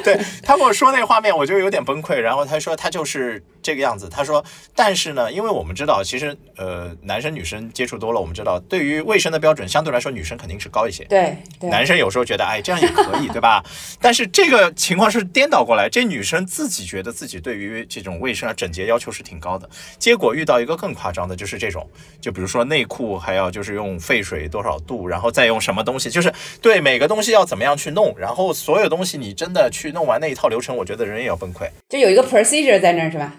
[0.05, 2.17] 对他跟我说那个画面，我就有点崩溃。
[2.17, 4.09] 然后他说他就是这个样子。
[4.09, 4.45] 他说，
[4.75, 11.05] 但是呢，因为我们知道，其实呃，男生女生接触多了，我们知道对于卫生的标准相对来说，女生肯定是高一些。
[11.05, 13.63] 对，男生有时候觉得哎这样也可以，对吧？
[14.01, 17.57] 但是这个情况是颠倒过来，这女生自己觉得自己对。
[17.57, 19.67] 对于这种卫生啊、整洁要求是挺高的，
[19.99, 21.89] 结果遇到一个更夸张的，就是这种，
[22.21, 31.67] 就比如说内裤还要就是用沸水多少度，然后再用什么东西，就是对每个东西要怎么样去弄，然后所有东西你真的去弄完那一套流程，我觉得人也要崩溃。
[31.89, 33.33] 就有一个 procedure 在那儿是吧？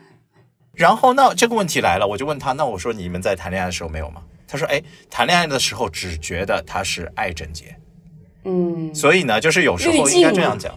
[0.73, 4.23] 然后那这个问题来了，我就问他，那我说你们在谈恋爱的时候没有吗？
[4.47, 7.75] 他说，哎，谈恋爱的时候只觉得他是爱整洁，
[8.45, 10.73] 嗯，所以呢，就是有时候应该这样讲。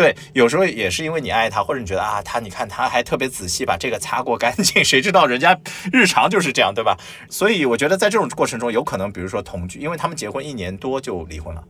[0.00, 5.54] 对，有时候也是因为你爱他，或者你觉得啊，他你看他还特别仔细把这个擦过干净，谁知道人家
[5.92, 6.96] 日常就是这样，对吧？
[7.28, 11.62] 所以我觉得在这种过程中，有可能比如说同居，因为他们结婚一年多就离婚了，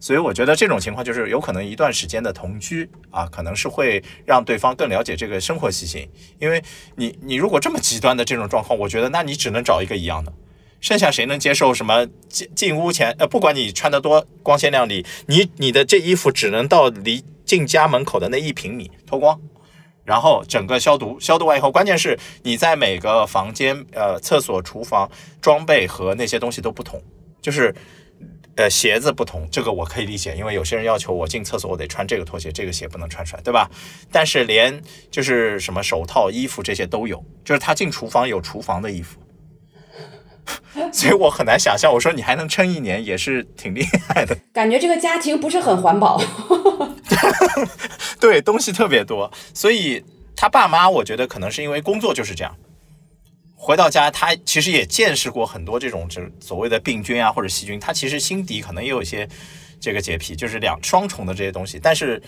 [0.00, 6.10] 所以我觉得这种情况就是有可能一段时间的同居啊，可能是会让对方更了解这个生活习性。
[6.40, 6.60] 因为
[6.96, 10.32] 你你如果这么极端的这种状况，我觉得那你只能找一个一样的，
[10.80, 17.22] 剩下谁能接受什么进进屋前呃，不管你穿得多光鲜亮丽，你你的这衣服只能到离。
[17.50, 19.40] 进家门口的那一平米脱光，
[20.04, 25.10] 然后整个消毒，消毒完以后，关键是你在每个房间、呃厕所、厨房
[25.40, 27.02] 装备和那些东西都不同，
[27.42, 27.74] 就是
[28.54, 33.68] 呃鞋子不同，这个我可以理解，因为有些人要求我进厕所我得穿这个拖鞋，这个鞋不能穿出来，对吧？
[34.12, 39.18] 但是连就是什么手套、衣服这些都有，就是他进厨房有厨房的衣服。
[40.92, 44.36] 所以我很难想象，我说你还能撑一年，也是挺厉害的。
[44.52, 46.20] 感觉这个家庭不是很环保。
[48.18, 50.02] 对，东西特别多，所以
[50.36, 52.54] 他爸妈，我觉得可能是因为工作就是这样。
[53.54, 59.28] 回到家，他其实也见识过很多这种，就是所谓的病菌啊或者细菌，他其实心底可能也有一些
[59.78, 61.78] 这个洁癖，就是两双重的这些东西。
[61.82, 62.22] 但是，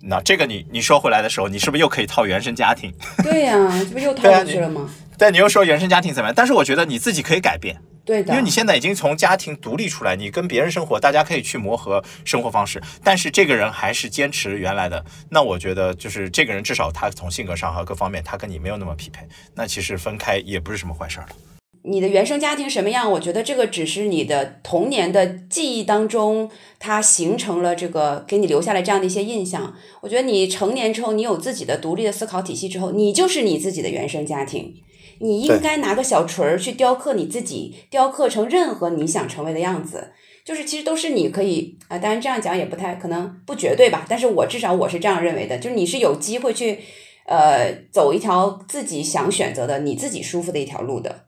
[0.00, 2.94] 那这个你你说回来的时候，你是不是又可以套原生家庭？
[3.24, 4.88] 对呀，这不又套回去了吗？
[5.22, 6.34] 但你又说原生家庭怎么样？
[6.34, 12.82] 但是我觉得你自己可以改变，对的，因为你现在已经从家庭独立出来，你跟别人生活，大家可以去磨合生活方式。
[13.04, 19.24] 但是这个人还是坚持原来的，那我觉得就是这个人至少他从性格上和各方面，他跟你没有那么匹配。
[19.54, 21.36] 那其实分开也不是什么坏事儿了。
[21.84, 23.08] 你的原生家庭什么样？
[23.12, 29.76] 我觉得这个只是你的童年的记忆当中，它形成了这个给你留下了这样的一些印象。
[30.00, 34.74] 我觉得你成年之后，你有自己的独立的思考体系之后，你就是你自己的原生家庭。
[35.22, 40.12] 你应该拿个小锤儿去雕刻你自己，雕刻成任何你想成为的样子。
[40.44, 44.04] 就是其实都是你可以啊，当然这样讲也不太可能不绝对吧。
[44.08, 46.80] 但是我至少我是这样认为的，就是你是有机会去
[47.26, 51.26] 呃走一条自己想选择的、你自己舒服的一条路的。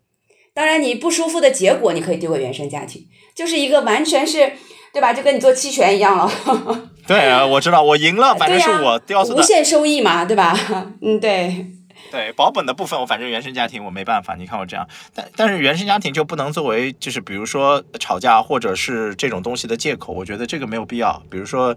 [0.53, 4.53] 当然，你不舒服的结果，你可以丢给原生家庭，就是一个完全是，
[4.93, 5.13] 对吧？
[5.15, 6.91] 就跟你做期权一样了。
[7.07, 10.57] 对啊，我知道，我赢了，反正是我掉无限收益嘛，对吧？
[11.01, 11.67] 嗯，对。
[12.11, 14.35] 对保本的部分，我反正原生家庭我没办法。
[14.35, 20.13] 你看我这样，但但是原生家庭就不能作为就是比如说吵架或者是这种东西的借口。
[20.13, 21.21] 我觉得这个没有必要。
[21.29, 21.75] 比如说，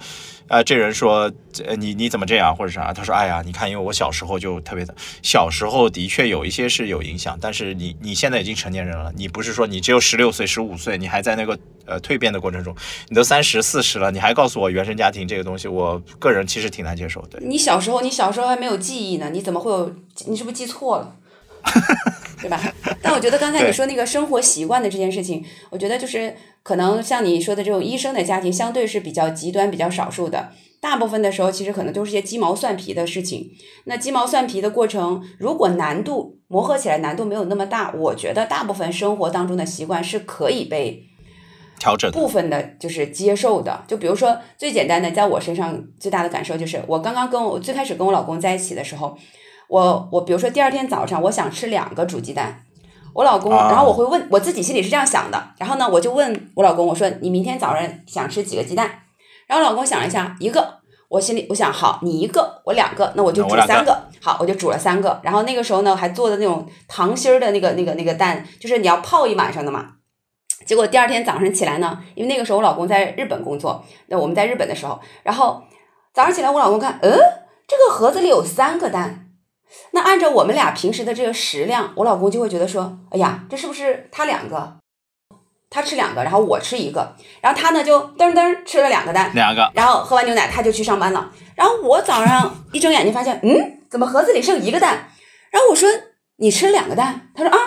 [0.48, 1.32] 呃，这人说，
[1.66, 2.94] 呃，你你怎么这样或者啥？
[2.94, 7.38] 他说，哎呀，你看，因为我小时候就特别的，小时候的确有一些是有影响。
[7.42, 12.76] 但是你你现在已经成年人了，你不是说你只有十六岁、十五岁，你还在那个呃蜕变的过程中，
[13.10, 17.26] 你都三十四十了，你还告诉我原生家庭这个东西，我个人其实挺难接受。
[17.28, 19.96] 对你小时候，你小时候还没有记忆呢，你怎么会有？
[20.26, 21.16] 你是不是记错了，
[22.42, 22.60] 对吧？
[23.02, 30.52] 但我觉得刚才你说那个生活习惯的这件事情，我觉得就是可能像你说的这种医生的家庭，相对是比较极端、比较少数的。
[30.80, 33.50] 大部分的时候，其实可能都是些鸡毛蒜皮的事情。
[33.86, 41.04] 那鸡毛蒜皮的过程，如果难度磨合起来难度没有那么大，我觉得大部分生活当中的习惯是可以被
[41.80, 43.84] 调整部分的，就是接受的。
[43.88, 49.18] 就比如说最简单的，在我身上最大的感受就是，我刚刚跟我最开始跟我老公在一起的时候。
[49.70, 52.64] 我我比如说第二天早上我想吃两个煮鸡蛋，
[53.14, 58.90] 我老公，然后我会问我自己心里是这样想的，然后呢我就问我老公我说你明天早上想吃几个鸡蛋？
[59.48, 60.76] 然后老公想了一下一个，
[61.10, 65.20] 我心里我想好你一个我两个那我就煮三个，好，我就煮了三个。
[65.24, 69.94] 然后那个时候呢，还做的那种糖心儿的那个那个那个蛋，就是你要泡一晚上的嘛。
[70.66, 75.62] 结果第二天早上起来呢，因为那个时候我老公在日本工作，那我们在日本的时候，然后
[76.14, 77.12] 早上起来我老公看，嗯，
[77.68, 79.27] 这个盒子里有三个蛋。
[79.92, 84.78] 那按照我们俩平时的这个食量，我老公就会觉得说，哎呀，这是不是他两个？
[85.70, 91.30] 他吃两个，然后我吃一个，然后他呢就噔噔吃了两个蛋，两个，然后喝完牛奶他就去上班了。
[91.56, 95.10] 然后我早上一睁眼睛发现，嗯，怎么盒子里剩一个蛋？
[95.52, 95.90] 然后我说
[96.38, 97.58] 你吃了两个蛋，他说啊，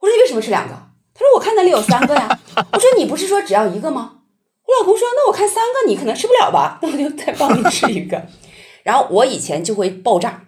[0.00, 0.74] 我说你为什么吃两个？
[1.14, 2.38] 他说我看那里有三个呀。
[2.72, 4.18] 我说你不是说只要一个吗？
[4.66, 8.22] 我老公说那我看三个你可能吃不了吧，那我就再帮你吃一个。
[8.84, 10.42] 然后我以前就会爆炸。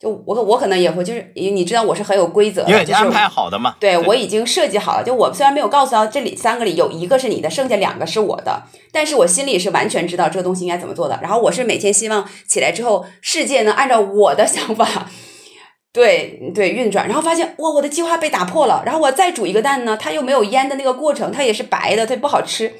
[0.00, 3.76] 就我我可能也会，就是你知道我是很有规则，因为安排好的嘛。
[3.78, 5.04] 对，我已经设计好了。
[5.04, 11.18] 就我虽然没有告诉到这里三个里有一个是你的，剩下两个是我的，但是我心里是完全知道这个东西应该怎么做的。
[11.20, 15.10] 然后我是每天希望起来之后，世界能按照我的想法，
[15.92, 17.06] 对对运转。
[17.06, 18.82] 然后发现哇，我的计划被打破了。
[18.86, 22.72] 然后我再煮一个蛋呢，它又没有腌的那个过程，它也是白的，它不好吃。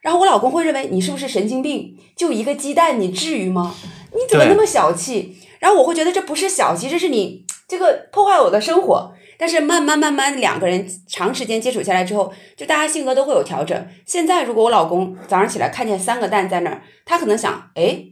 [0.00, 1.96] 然后我老公会认为你是不是神经病？
[2.16, 3.74] 就一个鸡蛋，你至于吗？
[4.12, 5.38] 你怎么那么小气？
[5.62, 9.14] 然后我会觉得这不是小气，这是你 这个破坏我的生活。
[9.38, 13.86] 但是慢慢慢慢两个人长时间接触下来之后，就大家性格都会有调整。
[14.04, 18.06] 现在如果我老公早上起来看见三个蛋在那儿，他可能想，哎，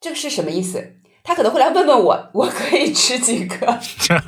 [0.00, 0.94] 这个是什么意思？
[1.24, 3.78] 他可能会来问问我， 我可以吃几个？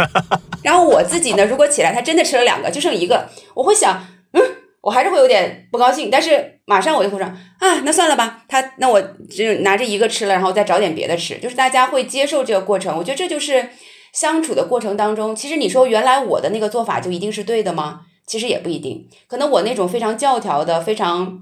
[0.65, 4.43] 然后我自己呢，如果起来他真的吃了两个，就剩一个，我会想，嗯。
[4.83, 12.97] 我还是会有点不高兴，但是马上我就会说啊，那算了吧，他那我就拿着一个吃了，然后再找点别的吃，就是大家会接受这个过程。
[12.97, 13.71] 我觉得这就是
[14.13, 18.03] 相处的过程当中，其实你说原来我的那个做法就一定是对的吗？
[18.27, 21.41] 其实也不一定，可能我那种非常教条的、非常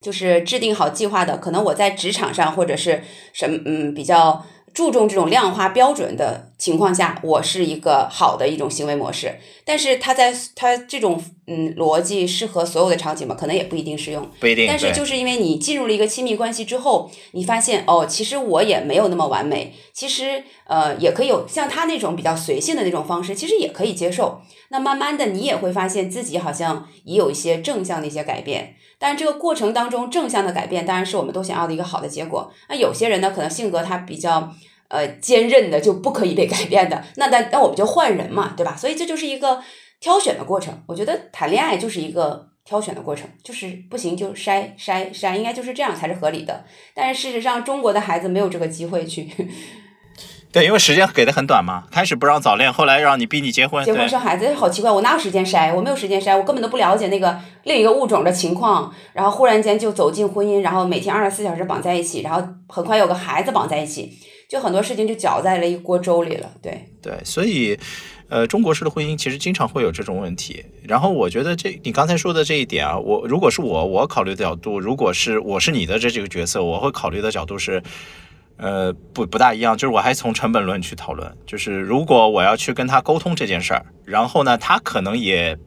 [0.00, 4.44] 就是制定好计划的，可能我在职场上或者是什么嗯比较。
[4.74, 9.36] 注重这种量化标准的情况下，我是一个好的一种行为模式。
[9.64, 13.36] 但是它在它这种嗯逻辑适合所有的场景吗？
[13.38, 14.28] 可能也不一定适用。
[14.40, 14.66] 不一定。
[14.66, 19.72] 但是就是因为你进入了一个亲密关系之后，你发现哦，其实我也没有那么完美。
[19.92, 24.40] 其实呃，也可以有像他那种比较随性的那种方式，其实也可以接受。
[24.70, 28.74] 那慢慢的，你也会发现自己好像也有一些正向的一些改变。
[29.06, 32.50] 但这个过程当中，正向的改变当然是我们都想要的一个好的结果。
[32.70, 34.50] 那有些人呢，可能性格他比较
[34.88, 37.04] 呃坚韧的，就不可以被改变的。
[37.16, 38.74] 那那那我们就换人嘛，对吧？
[38.74, 39.62] 所以这就是一个
[40.00, 40.82] 挑选的过程。
[40.86, 46.64] 我觉得谈恋爱就是一个挑选的过程，就是不行就筛筛筛，应该就是这样才是合理的。
[46.94, 49.28] 但是事实上，中国的孩子没有这个机会去。
[50.54, 55.74] 对，因为时间给的很短嘛，开始不让早恋，后来让你逼你结婚，结婚生孩子，好奇怪，我哪有时间筛？
[55.74, 64.12] 我没有时间筛，我根本都不了解那个另一个物种的情况，然后忽然间就走进婚姻，然后每天二十四小时绑在一起，然后很快有个孩子绑在一起，
[64.48, 66.48] 就很多事情就搅在了一锅粥里了。
[66.62, 67.76] 对对，所以，
[68.28, 70.64] 呃，中国式的婚姻其实经常会有这种问题。
[70.84, 77.82] 然后我觉得这你刚才说的这一点啊，我如果是我，我考虑的角度，如果是我是你的这几个角色，我会考虑的角度是。
[78.56, 85.58] 呃，不不大一样，就是我还从成本论去讨论，就是如果我要去跟他沟通这件事儿，然后呢，他可能也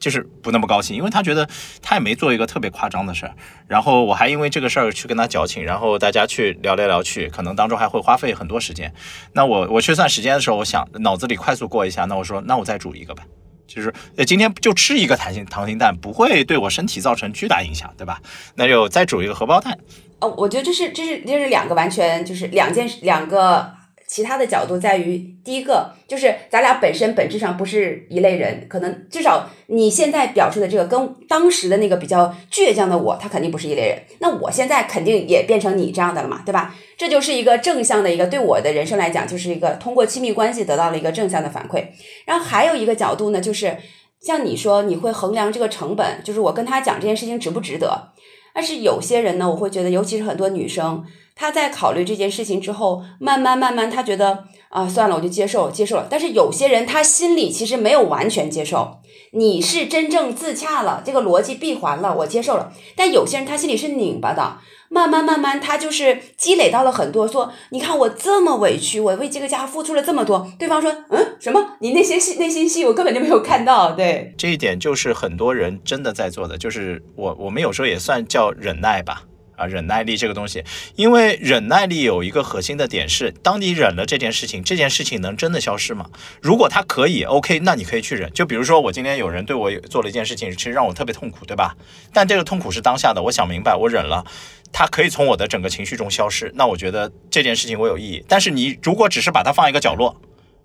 [0.00, 1.46] 就是不那么高兴，因为他觉得
[1.82, 3.34] 他也没做一个特别夸张的事儿，
[3.68, 8.92] 然后我还因为这个事儿去跟他矫情，然后大家去聊来聊去，可能当中还会花费很多时间。
[9.34, 13.24] 那我我去算时间的时候，我想脑子里快速过一下，那我说那我再煮一个吧，
[13.66, 18.20] 就是呃今天就吃一个弹性溏心蛋，不会对我身体造成巨大影响，对吧？
[18.56, 19.78] 那就再煮一个荷包蛋。
[20.22, 23.72] 哦，我觉得这是这是这是两个完全就是两件两个
[24.06, 33.98] 其他的角度，在于第一个就是咱俩本身本质上不是一类人，可能至少你现在表示的这个跟当时的那个比较倔强的我，他肯定不是一类人。
[34.20, 36.74] 那我现在肯定也变成你这样的了嘛，对吧？
[36.96, 41.86] 这就是一个正向的一个对我的人生来讲，就是一个通过亲密关系得到了一个正向的反馈。
[42.26, 43.76] 然后还有一个角度呢，就是
[44.20, 48.11] 像你说你会衡量这个成本，就是我跟他讲这件事情值不值得。
[48.54, 56.06] 但是有些人呢，我会觉得，尤其是很多女生，她在考虑这件事情之后，慢慢慢慢，她觉得啊，算了，我就接受，接受了。
[56.10, 58.98] 但是有些人，她心里其实没有完全接受。
[59.34, 62.70] 你是真正自洽了，这个逻辑闭环了，我接受了。
[62.94, 64.58] 但有些人，他心里是拧巴的。
[64.92, 67.26] 慢慢慢慢，他就是积累到了很多。
[67.26, 70.46] 说，你看我这么委屈，我为这个家付出了这么多。
[70.58, 71.76] 对方说，嗯，什么？
[71.80, 73.92] 你那些戏、内心戏，我根本就没有看到。
[73.92, 79.22] 对，这一点就是很多人真的在做的，就是我，我们有时候也算叫忍耐吧。
[79.54, 80.64] 啊，忍耐力这个东西，
[80.96, 86.06] 因为忍耐力有一个核心的点是，当你忍了这件事情，这件事情能真的消失吗？
[86.40, 88.32] 如果它可以，OK，那你可以去忍。
[88.32, 91.76] 就比如说我今天有人对我做了一件事情，其实让我特别痛苦，对吧？
[92.14, 94.24] 但这个痛苦是当下的，我想明白，我忍了，
[94.72, 96.50] 它可以从我的整个情绪中消失。
[96.54, 98.24] 那我觉得这件事情我有意义。
[98.26, 100.16] 但是你如果只是把它放一个角落，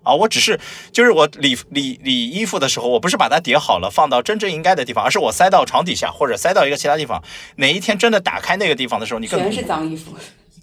[0.02, 0.58] 啊，我只是
[0.90, 7.22] 就是我理理理衣服的时候，我不是把它叠好了放到真正应该的地方，而是我塞到床底下或者塞到一个其他地方。
[7.56, 10.16] 哪一天真的打开那个地方的时候，你全是脏衣服。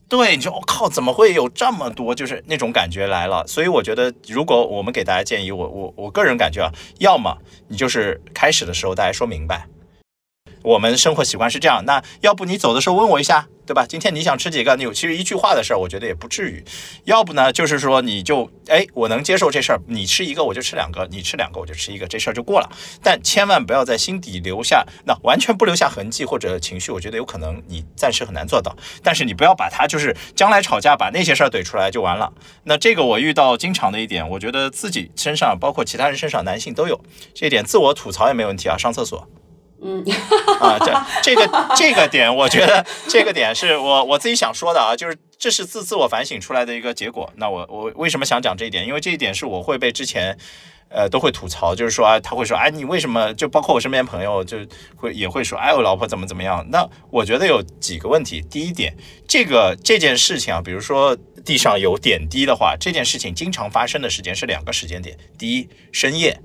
[0.07, 2.13] 对，你说我靠，怎么会有这么多？
[2.13, 3.45] 就是那种感觉来了。
[3.47, 7.35] 所以我觉得，如果我们给大家建议，我我我个人感觉啊，要么
[7.67, 9.67] 你就是开始的时候大家说明白。
[10.65, 13.85] 我们生活习惯是这样，那要不你走的时候问我一下，对吧？
[13.87, 14.75] 今天你想吃几个？
[14.75, 16.65] 你有其实一句话的事儿，我觉得也不至于。
[17.03, 22.67] 要不呢，就是说你就哎，我能接受这事儿，你吃一个我就吃两个，你吃两个我就吃一个，这事儿就过了。
[23.03, 28.75] 但千万不要在心底留下那完全不留下痕迹或者情绪，我觉得有可能你暂时很难做到。
[29.03, 32.33] 但是你不要把它就是将来吵架把那些事儿怼出来就完了。
[32.63, 36.99] 那这个我遇到经常的一点，我觉得自己身上包括其他人身上，男性都有
[37.35, 39.27] 这一点，自我吐槽也没问题啊，上厕所。
[39.85, 40.03] 嗯，
[40.59, 47.31] 啊，这这个这个点，我觉得这个点是我我自己想说的啊，就是这是自自我反省出来的一个结果。
[47.35, 48.87] 那我我为什么想讲这一点？
[48.87, 50.35] 因为这一点是我会被之前
[50.89, 54.57] 呃都会吐槽，就是说啊，他会说，哎，你为什么就包括我身边朋友就
[54.95, 56.65] 会也会说，哎，我老婆怎么怎么样？
[56.71, 58.41] 那我觉得有几个问题。
[58.49, 58.95] 第一点，
[59.27, 61.15] 这个这件事情啊，比如说
[61.45, 66.39] 地上有点滴的话，这件事情经常发生的时间是两个时间点：第一，深夜，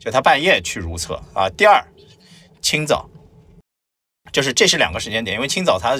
[0.00, 1.84] 就他半夜去如厕啊；第二。
[2.60, 3.08] 清早，
[4.32, 5.96] 就是这是两个时间点，因为清早它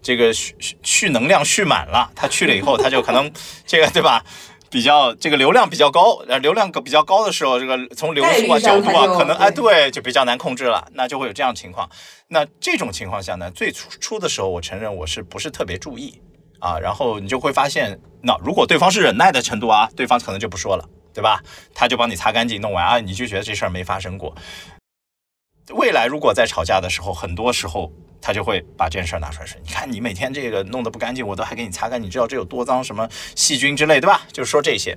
[0.00, 3.30] 这个蓄蓄能量蓄满了，它去了以后，它就可能
[3.66, 4.24] 这个对吧，
[4.70, 11.88] 比较这个流量比较高，呃，流量比较高的时候，这个从流速啊角度啊，可能哎对，就比较难控制了，那就会有这样情况。
[12.28, 16.20] 那这种情况下呢，最初初的时候，我承认我是不是特别注意
[16.60, 21.40] 啊，然后你就会发现，那如果对方是忍耐的程度啊，对方可能就不说了，对吧？
[21.74, 24.34] 他就帮你擦干净弄完啊，你就觉得这事儿没发生过。
[25.74, 34.96] 未来如果在吵架的时候，很多时候他就会把这件事拿出来说：“你看你每天这个弄得不干净，我都还给你擦干，你知道这有多脏，什么细菌之类，对吧？”就是说这些。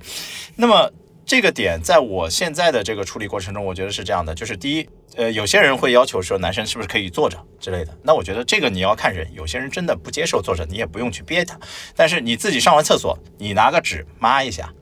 [0.56, 0.90] 那么
[1.26, 7.96] 这个点在我现在的这个处理过程中，我觉得是这样的：就是第一，呃，有些人会要求说男生是不是可以坐着之类的。
[8.02, 11.58] 那我觉得这个你要看人，有些人真的不接受坐着，你也不用去憋他。
[11.94, 14.72] 但是你自己上完厕所，你拿个纸抹一下。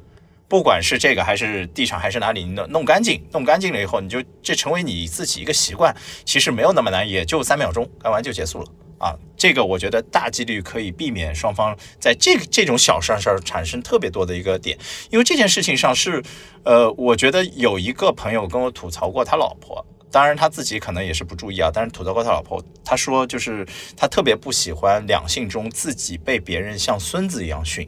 [0.49, 5.95] 不管是这个还是地上还是哪里，你弄弄干净，弄干净了以后，你就这成为你自己一个习惯，
[6.25, 8.67] 其实没有那么难，也就三秒钟，干完就结束了
[8.99, 9.15] 啊。
[9.37, 14.79] 这个我觉得大几率可以避免双方在这这种小事上产生特别多的一个点，
[15.11, 16.23] 因为这件事情上是，
[16.65, 27.87] 呃，我觉得有一个朋友跟我吐槽过他老婆，当然他自己可能也是不注意啊，但是吐槽过他老婆，他说就是他特别不喜欢两性中自己被别人像孙子一样训。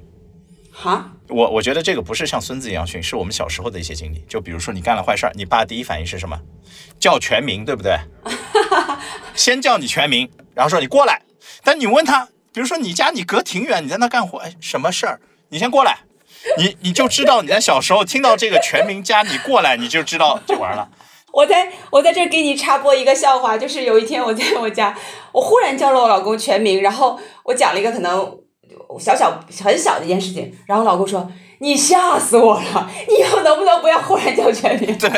[0.70, 4.24] 哈，我我觉得这个不是像孙子一样训，是我们小时候的一些经历。
[4.28, 6.38] 就比如说你干了坏事儿，你爸第一反应是什么？
[6.98, 7.96] 叫全名，对不对？
[9.34, 11.22] 先叫你全名，然后说你过来。
[11.62, 15.20] 但你问他，比如说你家你隔挺远，你在那干活，哎，什么事儿？
[15.50, 16.00] 你先过来，
[16.58, 20.88] 你你就知道你在小时候听到这个全名加你过来，你就知道就完了。
[21.32, 24.98] 我在我在这给你插播一个笑话，就是有一天我在我家，
[25.32, 28.39] 我忽然叫了我老公全名，然后我讲了一个可能。
[28.98, 31.30] 小小很小的一件事情，然后老公说
[31.60, 35.10] ：“你吓死我了，你 以后能不能不要忽然叫全名？”对，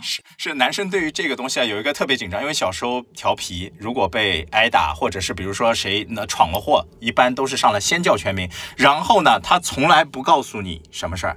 [0.00, 11.36] 是是，男生对于这个东西啊有一个特别紧张，因为小时候调皮，如果被挨打，或者是比如说谁那闯了祸，一般都是上来先叫全名，然后呢，他从来不告诉你什么事儿，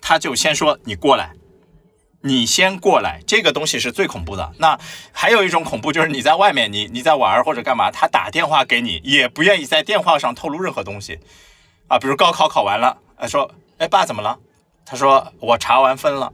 [0.00, 1.32] 他就先说你过来。
[2.26, 4.50] 你先过来，这个东西是最恐怖的。
[4.58, 4.78] 那
[5.12, 11.20] 还有一种恐怖，就是你在外面，你你在玩或者干嘛，他打电话给你，也不愿意在电话上透露任何东西
[11.86, 11.98] 啊。
[11.98, 14.38] 比如高考考完了，哎说，哎爸怎么了？
[14.86, 16.32] 他说我查完分了，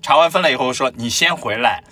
[0.00, 1.82] 查完分了以后说你先回来，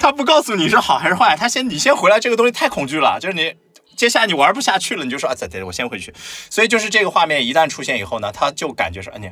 [0.00, 3.54] 他不告诉你是好还是坏，他先你先回来，这个东西太恐惧了，就是你
[3.96, 6.12] 接下来你玩不下去了，你就说啊，等等，我先回去。
[6.50, 9.30] 所以就是这个画面一旦出现以后呢，他就感觉说，哎你。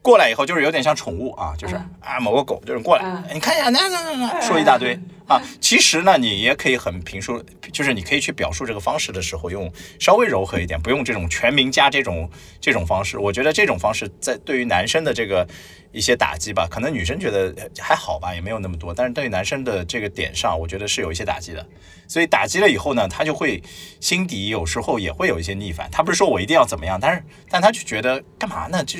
[0.00, 5.40] 过来以后就是有点像宠物啊，就是啊某个狗就是过来，你看一下，那那那说一大堆啊。
[5.60, 12.30] 其实呢，你也可以很平述，就是你可以去表述这个方式的时候，用稍微柔和一点，不用这种全民加这种
[12.60, 13.18] 这种方式。
[13.18, 15.46] 我觉得这种方式在对于男生的这个
[15.92, 18.94] 一些打击吧，可能女生觉得还好吧，也没有那么多。
[18.94, 21.66] 但是对于男生的这个点上，我觉得是有一些打击的。
[22.06, 23.62] 所以打击了以后呢，他就会
[24.00, 25.90] 心底有时候也会有一些逆反。
[25.90, 28.82] 他不是说我一定要怎么样，但是但他就觉得干嘛呢？
[28.84, 28.98] 就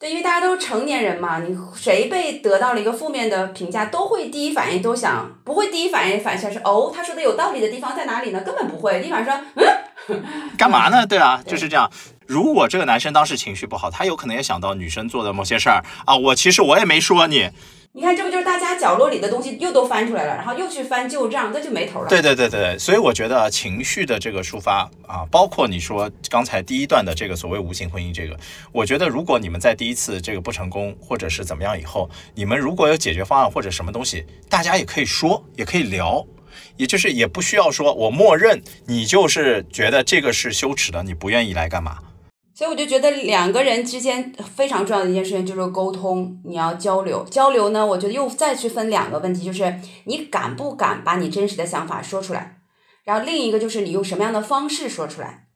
[0.00, 8.40] 对，因为大家都是成年人嘛，你谁被得到了一个负面的评价，都会第一反应都想，不会第一反应反向是哦，他说的有道理的地方在哪里呢？
[8.40, 9.38] 根本不会，第一反应说
[10.08, 10.24] 嗯，
[10.56, 11.06] 干嘛呢？
[11.06, 11.90] 对啊，就是这样。
[12.26, 17.50] 如果这个男生当时情绪不好，他有可能也想到女生做的某些事儿啊，我其实我也没说你。
[17.92, 22.08] 你看，这不就是大家角落里的东西又都翻出来了，然后又去翻旧账，那就没头了。
[22.08, 28.38] 对对对对，所以我觉得情绪的这个抒发啊，包括你说刚才第一段的这个所谓无性婚姻，这个，
[28.70, 36.24] 我觉得如果你们在第一次这个不成功或者是怎么样以后，你们如果有解决方案或者什么东西，大家也可以说，也可以聊，
[36.76, 41.98] 也就是也不需要说我默认你就是觉得这个是羞耻的，你不愿意来干嘛。
[42.60, 47.24] 所以我就觉得两个人之间非常重要的一件事情就是沟通，你要交流。
[47.30, 52.58] 交流呢，我觉得又再去分两个问题，就是你敢不敢把你真实的想法说出来，
[53.02, 55.46] 然后另一个就是你用什么样的方式说出来。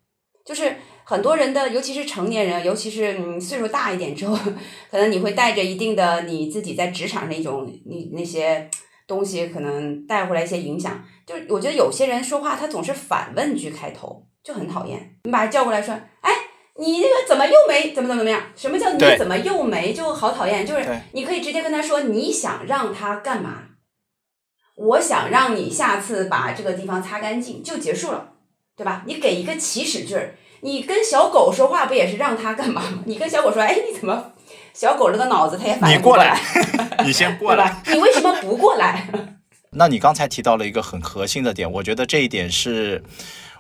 [0.46, 4.34] 就是很多人的，尤其是成年人，尤其是嗯岁数大一点之后，
[4.90, 8.70] 可能你会带着一定的你自己在职场上一种你那些
[9.06, 11.04] 东西，可能带回来一些影响。
[11.26, 15.16] 就是我觉得有些人说话他总是反问句开头，就很讨厌。
[15.24, 15.92] 你把他叫过来说，
[16.22, 16.32] 哎。
[16.80, 18.42] 你这个怎么又没怎么怎么怎么样？
[18.56, 19.92] 什么叫你怎么又没？
[19.92, 20.66] 就好讨厌。
[20.66, 23.62] 就是你可以直接跟他说你想让他干嘛？
[24.76, 28.32] 我想让你下次把这个地方擦干净，就结束了，
[28.76, 29.02] 对吧？
[29.06, 30.34] 你给一个起始句儿。
[30.62, 33.02] 你跟小狗说话不也是让它干嘛吗？
[33.06, 34.32] 你跟小狗说，哎，你怎么？
[34.72, 36.36] 小狗这个脑子它也反应不过来。
[37.04, 37.80] 你 先过来。
[37.86, 39.08] 你为什么不过来？
[39.76, 43.04] 那你刚才提到了一个很核心的点，我觉得这一点是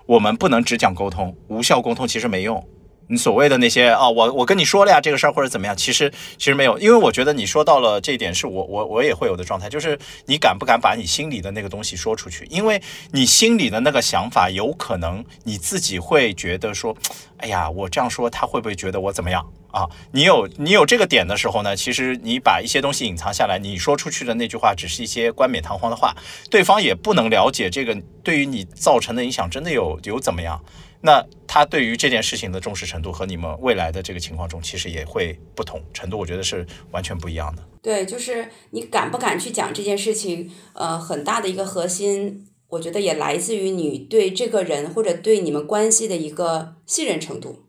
[0.06, 2.66] 我们不能只讲沟通，无效沟通其实没用。
[3.08, 12.46] 你所谓的那些啊，我我跟你说了呀，这个事儿或者怎么样，其实其实没有，因为我觉得你说到了这一点，是我我我也会有的状态，就是你敢不敢把你心里的那个东西说出去？
[12.50, 12.80] 因为
[13.12, 16.96] 你心里的那个想法，有可能你自己会觉得说，
[17.38, 19.86] 哎呀，我这样说他会不会觉得我怎么样啊？
[20.12, 26.14] 你有你有这个点的时候呢，其实你把一些东西隐藏下来，你说出去的那句话只是一些冠冕堂皇的话，
[26.50, 30.58] 对方也不能了解这个对于你造成的影响真的有有怎么样。
[31.06, 37.62] 那他对于这件事情的重视程度和你们未来的这个情况中，其实也会不同程度，我觉得是完全不一样的。
[37.82, 47.66] 对，就是你敢不敢去讲这件事情，呃，很大的一个核心，我觉得也来自于你对这个人或者对你们关系的一个信任程度。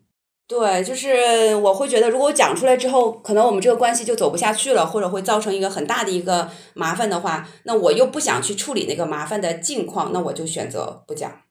[0.48, 11.42] 对，就是我会觉得，如果我讲出来之后，可能我们这个关系就走不下去了，或者会造成一个很大的一个麻烦的话，那我又不想去处理那个麻烦的境况，那我就选择不讲。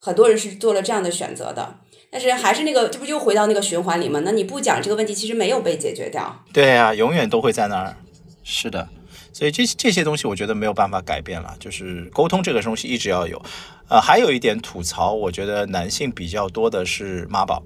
[0.00, 1.76] 很多人是做了这样的选择的，
[2.10, 4.22] 但是还是那个，这不又回到那个循环里吗？
[4.24, 6.42] 那你不讲这个问题，其实没有被解决掉。
[6.54, 7.94] 对呀，永远都会在那儿。
[8.42, 8.88] 是的，
[9.30, 13.40] 所以这这些东西我觉得没有办法改变了，就是沟通这个东西一直要有。
[13.88, 17.62] 呃，还有一点吐槽，我觉得男性比较多的是妈宝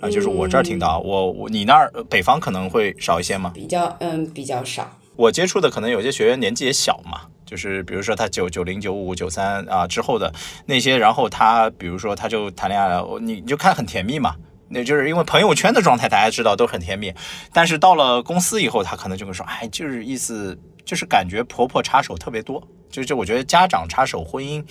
[0.00, 3.52] 啊，就是我这儿听到，我我你那儿北方可能会少一些吗？
[3.54, 4.98] 比较嗯，比较少。
[5.14, 7.28] 我接触的可能有些学员年纪也小嘛。
[7.48, 10.30] 就是比如说他九九零九五九三啊之后的
[10.66, 14.36] 那些，然后他比如说他就谈恋爱了，你你就看很甜蜜嘛，
[14.68, 17.14] 那就是因为朋友圈的状态大家知道都很甜蜜，
[17.50, 24.62] 但是到了公司以后，他可能就会说，哎，就是意思就是感觉婆婆插手特别多，就就我觉得家长插手婚姻，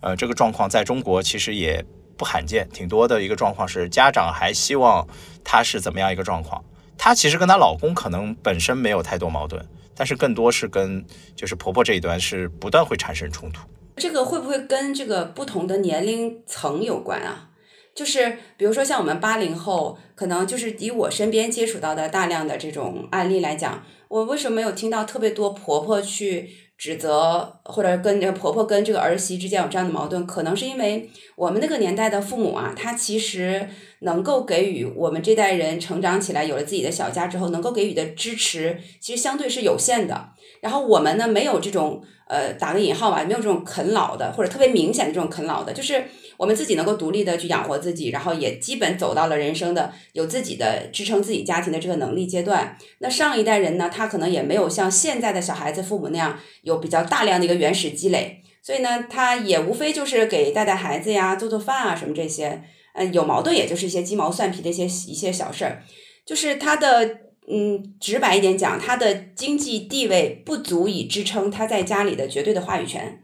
[0.00, 1.84] 呃，这个状况在中国其实也
[2.16, 5.06] 不罕见，挺多的一个状况是家长还希望
[5.44, 6.64] 他是怎么样一个状况，
[6.98, 9.64] 她其实跟她老公可能本身没有太多矛盾。
[9.96, 13.66] 但是更多是跟就是婆婆这一端是不断会产生冲突，
[13.96, 17.48] 这个会不会跟这个不同的年龄层有关啊？
[17.94, 26.65] 就是比如说像我们八零后，可能就是以我身边接触到的大量的这种案例来讲，我为什么没有听到特别多婆婆去？
[26.78, 33.68] 指责或者跟婆婆跟这个儿媳之间有这样的矛盾，可能是因为我们那个年代的父母啊，他其实
[34.00, 40.30] 能够给予我们这代人成长起来有了自己的小家之后，能够给予的支持其实相对是有限的。
[40.60, 46.04] 然后我们呢，没有这种呃打个引号吧，没有这种啃老的或者特别明显的这种啃老的，就是。
[46.36, 52.76] 我们自己能够独立的去养活自己，然后也基本走到了人生的有自己的支撑自己家庭的这个能力阶段。
[52.98, 62.62] 那上一代人呢，他可能也没有像现在的小孩子父母那样有比较大量的一个原始积累，所以呢，他也无非就是给带带孩子呀、做做饭啊什么这些。
[62.98, 65.82] 嗯，有矛盾也就是一些鸡毛蒜皮的一些一些小事儿，
[66.24, 73.20] 就是他的嗯，直白一点讲，他的经济地位不足以支撑他在家里的绝对的话语权。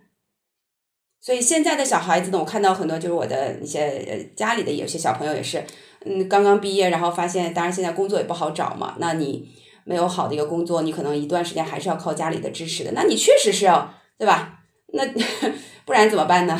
[1.25, 5.65] 所以现在的小孩子呢，我看到很多就是我的一些家里的有些小朋友也是，
[6.05, 8.97] 嗯，刚刚毕业，然后发现，当然现在工作也不好找嘛。
[8.99, 9.49] 那你
[9.85, 12.91] 没有好的一个工作，你可能一段时间还是要靠家里的支持的。
[12.93, 14.65] 那你确实是要，对吧？
[14.95, 15.05] 那
[15.87, 16.59] 不然怎么办呢？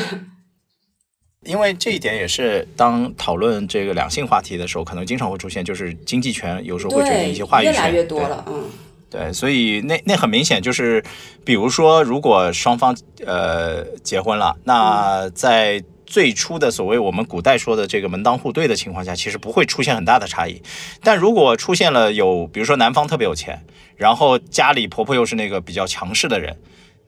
[1.45, 8.71] 因为这一点也是当讨论这个两性话题的时候，可能经常会出现，就是经济权有时候会决定一些话语权，越来越多了，嗯。
[9.13, 11.05] 对，所以那那很明显就是，
[11.45, 12.97] 比如说，如果双方
[13.27, 20.63] 呃结婚了，那在最初的所谓我们古代说的这个门当户对的情况下，其实不会出现很大的差异。
[21.03, 23.63] 但如果出现了有，比如说男方特别有钱，
[23.97, 26.57] 然后家里婆婆又是那个比较强势的人。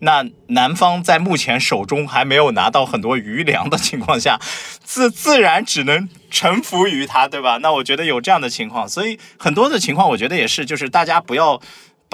[0.00, 4.38] 那男方在目前手中还没有拿到很多余粮的情况下，
[4.82, 7.58] 自自然只能臣服于他，对吧？
[7.62, 11.58] 那我觉得有这样的情况，所以很多的情况，我觉得也是，就是大家不要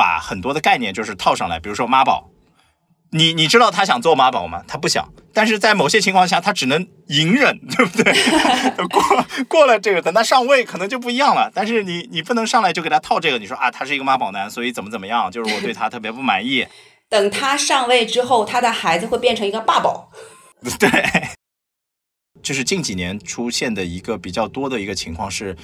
[0.00, 1.60] 把很多的概念就是套上来。
[1.60, 2.30] 比如说妈宝，
[3.10, 4.64] 你你知道他想做妈宝吗？
[4.66, 8.10] 他不想，但是在某些情况下，他只能隐忍， 对不对？
[8.88, 11.52] 过过了这个，等他上位，可能就不一样了。
[11.54, 16.66] 但是你你不能上来就给他套这个，你说啊，他是一个妈宝男，所以怎么怎么样，就是我对他特别不满意。
[17.10, 20.10] 等他上位之后，他的孩子会变成一个爸宝。
[20.78, 20.88] 对，
[22.42, 25.56] 就是近几年出现的一个比较多的一个情况是，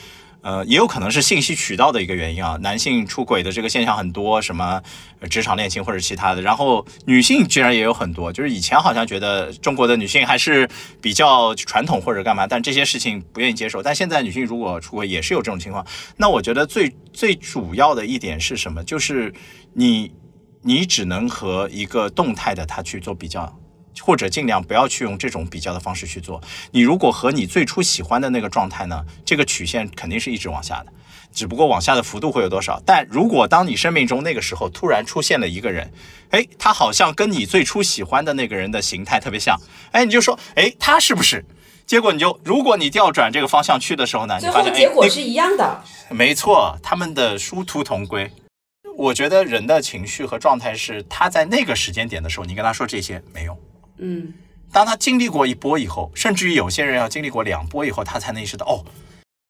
[0.46, 2.56] 呃，也有可能是信息渠道的一个原因啊。
[2.62, 4.80] 男性出轨的这个现象很多，什么
[5.28, 6.40] 职场恋情或者其他的。
[6.40, 10.68] 然后女性居然也有很多，就是以前好像觉得中国的女性还是
[11.02, 13.82] 比较传统或者干嘛，但这些事情不愿意接受。
[13.82, 15.84] 但现在女性如果出轨也是有这种情况。
[16.16, 18.84] 那我觉得最最主要的一点是什么？
[18.84, 19.34] 就是
[19.74, 20.12] 你。
[20.62, 23.56] 你只能和一个动态的他去做比较，
[24.02, 26.40] 或者尽量不要去用这种比较的方式去做。
[26.70, 30.92] 你如果和你最初喜欢的那个状态呢，这个曲线肯定是一直往下的，
[31.32, 32.80] 只不过往下的幅度会有多少。
[32.84, 35.90] 但如果当你生命中那个时候突然出现了一个人，
[36.30, 39.58] 哎，他好像跟你最初喜欢的那个人的形态特别像，
[39.92, 41.44] 哎，你就说，哎，他是不是？
[41.86, 45.80] 结果你就，如果你调转这个方向去的时候呢，最后结果是一样的。
[46.10, 48.28] 没错，他们的殊途同归。
[48.96, 53.56] 我觉得人的情绪和状态是，他在那个时间点的时候，你跟他说这些没用。
[53.98, 54.34] 嗯，
[54.72, 58.84] 当他经历过一波以后，甚至于有些人要经历过两波以后，他才能意识到，哦，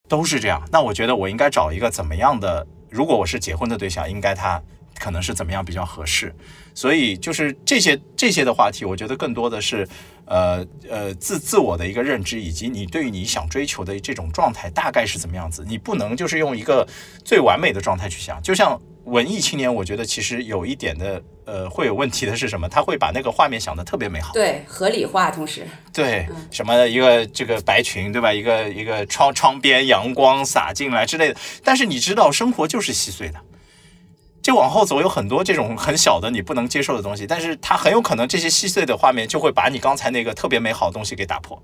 [0.08, 0.62] 都是这样。
[0.70, 2.66] 那我觉得我应该找一个怎么样的？
[2.88, 4.62] 如果我是结婚的对象，应该他
[4.98, 6.34] 可能是怎么样比较合适？
[6.74, 9.86] 所以就是这些这些的话题，我觉得更多的是，
[10.26, 15.64] 呃呃自自我的一个认知，以及你对于你想追求的这种状态大概是怎么样子。
[15.66, 16.86] 你不能就是用一个
[17.24, 18.80] 最完美的状态去想，就像。
[19.06, 22.68] 文艺青年，我觉得其实有一点的，呃，会有问题的是什么？
[22.68, 28.32] 他会把那个画面想的特别美好，对，合理化，同时，对，什么一个这个白裙，对吧？
[28.32, 31.36] 一个一个窗窗边阳光洒进来之类的。
[31.62, 33.38] 但是你知道，生活就是细碎的，
[34.42, 41.62] 就往后走有很多这种很小的你不能接受的东西，但是它很有可能这些细碎的画面就会把你刚才那个特别美好的东西给打破。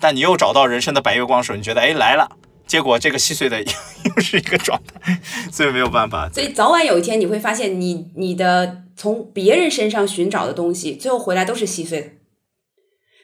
[0.00, 2.28] 但你又找到人生的白月光时候，你觉得哎来了。
[2.70, 3.60] 结果这个细碎的
[4.06, 6.30] 又是一个状态， 所以没有办法。
[6.32, 12.06] 所以早晚有一天你会发现，你你的从别人身上寻找的东西，最后回来都是细碎的。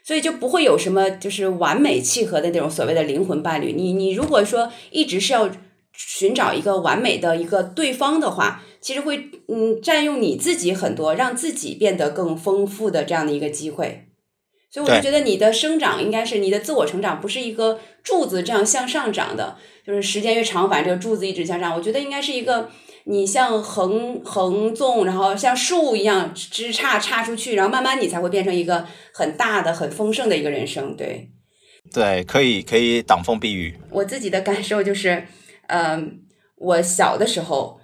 [0.05, 3.72] 所以就不会有什么就是完美契合的那种所谓的灵魂伴侣。
[3.72, 5.49] 你你如果说一直是要
[5.92, 14.05] 寻找一个完美的一个对方的话，其实会嗯占用你自己很多，让自己变得更丰富的这样的一个机会。
[14.68, 19.56] 所以我就觉得你的生长应该是你的自我成长，不是一个柱子这样向上长的，
[19.86, 21.74] 就是时间越长，反正这个柱子一直向上。
[21.74, 22.68] 我觉得应该是一个
[23.04, 30.94] 你像横横纵，然后像树一样枝杈杈出去，然后慢慢你才会变成一个很大的、很丰盛的一个人生。
[30.96, 31.30] 对，
[31.94, 33.78] 对，可以可以挡风避雨。
[33.90, 35.26] 我自己的感受就是，
[35.68, 36.20] 嗯，
[36.56, 37.80] 我小的时候，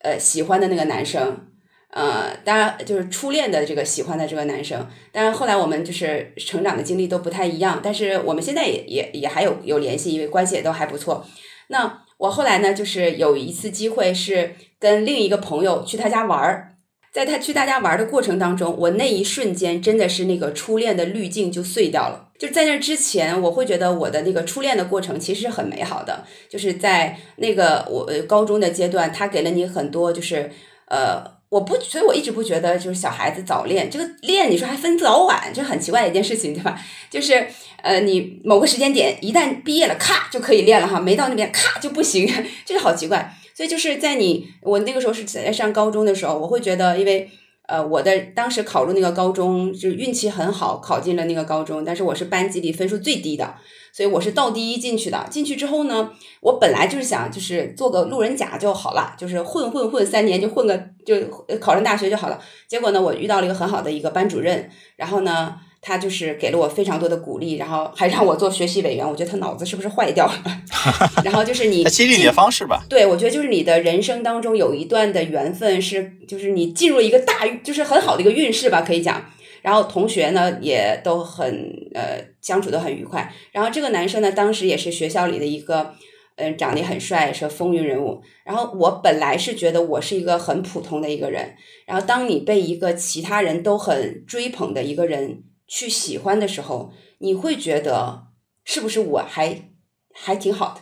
[0.00, 1.48] 呃，喜欢的那个男生。
[1.92, 11.26] 呃，当然就是初恋的这个喜欢的这个男生，当然后来我们就是成长的经历都不太一样，但是我们现在也也也还有有联系，因为关系也都还不错。
[11.68, 16.76] 那我后来呢，就是有一次机会是跟另一个朋友去他家玩儿，
[17.12, 22.28] 在他去他家玩的过程当中，我那一瞬间真的是那个初恋的滤镜就碎掉了。
[22.38, 30.50] 就在那之前，我会觉得我的那个初恋的过程其实很美好的，就是在那个我高中的阶段，他给了你很多，就是
[30.88, 31.35] 呃。
[31.48, 36.78] 我不，所以我一直不觉得就是小孩子早恋，这个恋你说还分早晚，就很奇怪的一件事情，对吧？
[37.08, 37.46] 就是
[37.82, 42.28] 呃，你某个时间点一旦毕业了，咔就可以恋了哈，没到那边咔就不行，
[42.66, 43.32] 这个好奇怪。
[43.54, 47.30] 所以就是在你我那个时候是在上高中的时候，我会觉得，因为
[47.66, 53.54] 呃我的当时考入那个高中就运气很好，考进了那个高中，但是我是班级里分数最低的。
[53.92, 56.10] 所以我是倒第一进去的，进去之后呢，
[56.42, 61.16] 我本来就是想就是做个路人甲就好了，就是混混混三年就混个就
[61.58, 62.38] 考上大学就好了。
[62.68, 65.56] 结果呢，我遇到了一个很好的一个班主任，然后呢，
[65.86, 69.08] 他就是给了我非常多的鼓励，然后还让我做学习委员。
[69.08, 70.32] 我觉得他脑子是不是坏掉了？
[71.22, 72.84] 然后就是你激励你的方式吧？
[72.88, 79.24] 对，我觉得就是你的人生当中有一段的缘分是，就是你进入一个大就是很好的一个运势吧，可以讲。
[79.62, 81.46] 然后同学呢也都很
[81.94, 83.32] 呃相处的很愉快。
[83.52, 85.94] 然后这个男生呢，当时也是学校里的一个，
[86.34, 88.20] 嗯，长得很帅，是风云人物。
[88.44, 91.54] 然后我本来是觉得我是一个很普通的一个人，
[91.86, 98.28] 然后当你被一个其他人都很追捧的一个人去喜欢的时候，你会觉得
[98.64, 99.70] 是不是我还
[100.12, 100.80] 还挺好的？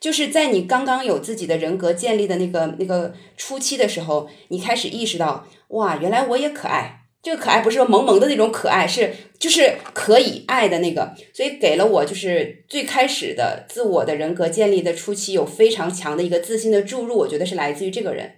[0.00, 6.96] 就是在你刚刚有自己的人格建立的那个那个初期的时候，你开始意识到，哇，原来我也可爱。
[7.22, 11.14] 这个可爱不是说萌萌的那种可爱，是就是可以爱的那个。
[11.34, 18.36] 所以给了我就是最开始的自我的人格建立的初期有非常强的一个自信的注入，我觉得是来自于这个人。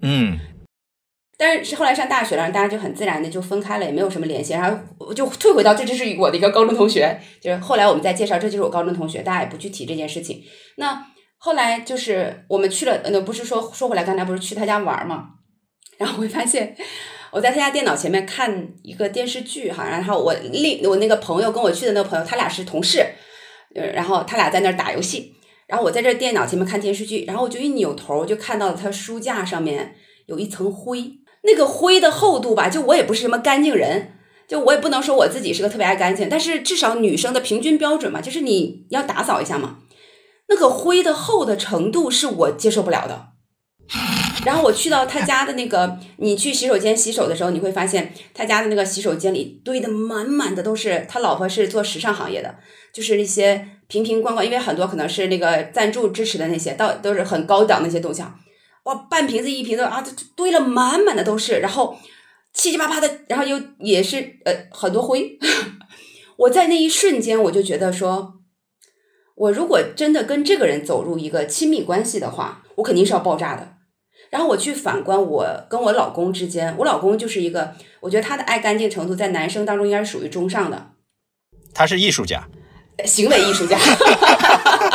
[0.00, 0.38] 嗯。
[1.36, 4.52] 但是后来上大学了，大家就很自然的就分开了，也没有什么联系。
[4.52, 7.20] 然后我就退回到这，这是我的一个高中同学。
[7.40, 10.40] 就是后来我们再介绍，这就是我高中同学，大家也不去提这件事情。
[10.76, 11.04] 那
[11.36, 15.30] 后来就是我们去了，呃，不是说说回来，刚才不是去他家玩嘛？
[15.98, 16.76] 然后我会发现
[17.32, 23.04] 我在他家电脑前面看一个电视剧哈，然后我另我那个朋友跟我去的那个朋友，他俩是同事，
[23.74, 25.34] 呃，然后他俩在那儿打游戏，
[25.66, 31.23] 然后我在这电脑前面看电视剧，然后我就一扭头就看到了他书架上面有一层灰。
[31.44, 34.12] 那个灰的厚度吧，就我也不是什么干净人，
[34.48, 39.78] 就我也不能说我自己是个特别爱干净，但是至少女生的平均标准嘛，就是你要打扫一下嘛。
[40.48, 43.28] 那个灰的厚的程度是我接受不了的。
[44.44, 51.06] 然后我去到他家的那个，你去洗手间洗手的时候，你会发现他家的那个洗手间里堆的满满的都是。
[51.08, 52.54] 他老婆是做时尚行业的，
[52.92, 58.22] 就是一些瓶瓶罐罐，因为很多可能是那个赞助支持的那些，到都是很高档那些东西。
[58.84, 60.04] 哇，半瓶子一瓶子啊，
[60.36, 61.98] 堆了满满的都是，然后
[62.52, 65.38] 七七八八的，然后又也是呃很多灰。
[66.36, 68.34] 我在那一瞬间，我就觉得说，
[69.34, 73.74] 我如果真的跟这个人走入一个亲密关系的话，我肯定是要爆炸的。
[74.30, 80.90] 然后我去反观我跟我老公之间，我老公就是一个，我觉得他的爱干净程度在男生当中应该是属于中上的。
[81.72, 82.48] 他是艺术家，
[83.04, 83.78] 行为艺术家。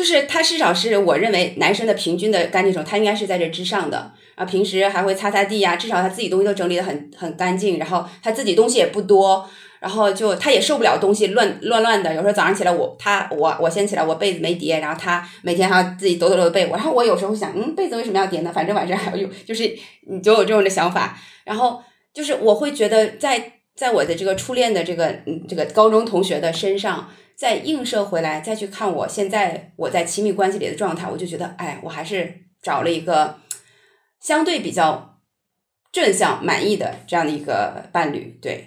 [0.00, 4.10] 就是他至少是我认为男生的平均的干净程度，他应该是在这之上的。
[4.34, 7.78] 然后平时还会擦擦地呀，至少他自己东西都整理的很很干净。
[7.78, 9.46] 然后他自己东西也不多，
[9.78, 12.14] 然后就他也受不了东西乱乱乱的。
[12.14, 16.66] 有时候早上起来我他我我先起来，我被子没叠，然后他每天还要自己抖抖抖被。
[16.70, 18.50] 然后我有时候想，嗯，被子为什么要叠呢？
[18.50, 19.70] 反正晚上还要用，就是
[20.10, 21.18] 你就有这种的想法。
[21.44, 21.82] 然后
[22.14, 27.10] 就是我会觉得，在在我的这个初恋的这个嗯这个高中同学的身上。
[27.40, 33.38] 再映射回来，再去看我现在我在亲密关系里的状态，我就觉得，哎，我还是找了一个
[34.20, 35.22] 相对比较
[35.90, 38.38] 正向、满意的这样的一个伴侣。
[38.42, 38.66] 对，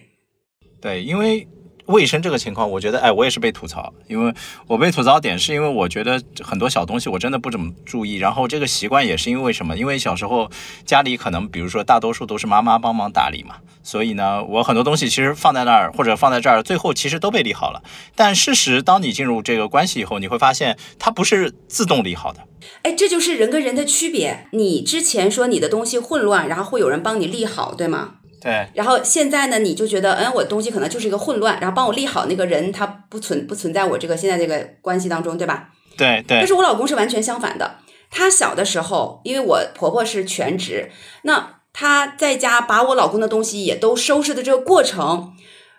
[0.81, 1.47] 对，因为
[1.87, 4.33] 卫生这个情况，我觉得，哎，我也是被吐槽，因为
[4.67, 9.75] 我被吐槽点是因为我觉得很多小东西我真的不怎么注意，然后这个习惯也是因为什么？
[9.75, 10.49] 因为小时候
[10.85, 13.55] 家里可能，比如说大多数都是妈妈帮忙打理嘛。
[13.85, 17.83] 所以呢，我很多东西其实放在那儿或者放在这儿，最后其实都被理好了。
[18.15, 22.39] 但事实，当你进入这个关系以后，你会发现它不是自动理好的。
[22.83, 24.47] 哎，这就是人跟人的区别。
[24.51, 28.15] 你之前说你的东西混乱，然后会有人帮你理好，对吗？
[28.43, 28.67] 对。
[28.75, 35.69] 然后现在呢，你就觉得，嗯，我的东西可能就是一个混乱，然后帮我立好那个人，他不存不存在我这个现在这个关系当中，对吧？
[35.97, 36.37] 对对。
[36.37, 37.77] 但是我老公是完全相反的。
[38.11, 40.91] 他小的时候，因为我婆婆是全职，
[41.23, 41.59] 那。
[41.75, 45.33] 他在家把我老公的东西也都收拾的这个过程，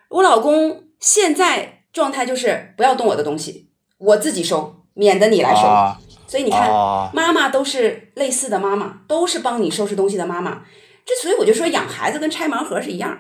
[0.09, 5.63] 我老公现在状态就是不要动我的东西，我自己收，免得你来收。
[6.27, 6.69] 所以你看，
[7.15, 10.63] 妈妈都是类似的，妈妈都是帮你收拾东西的妈妈。
[11.05, 13.19] 这所以我就说养孩子跟拆盲盒是一样，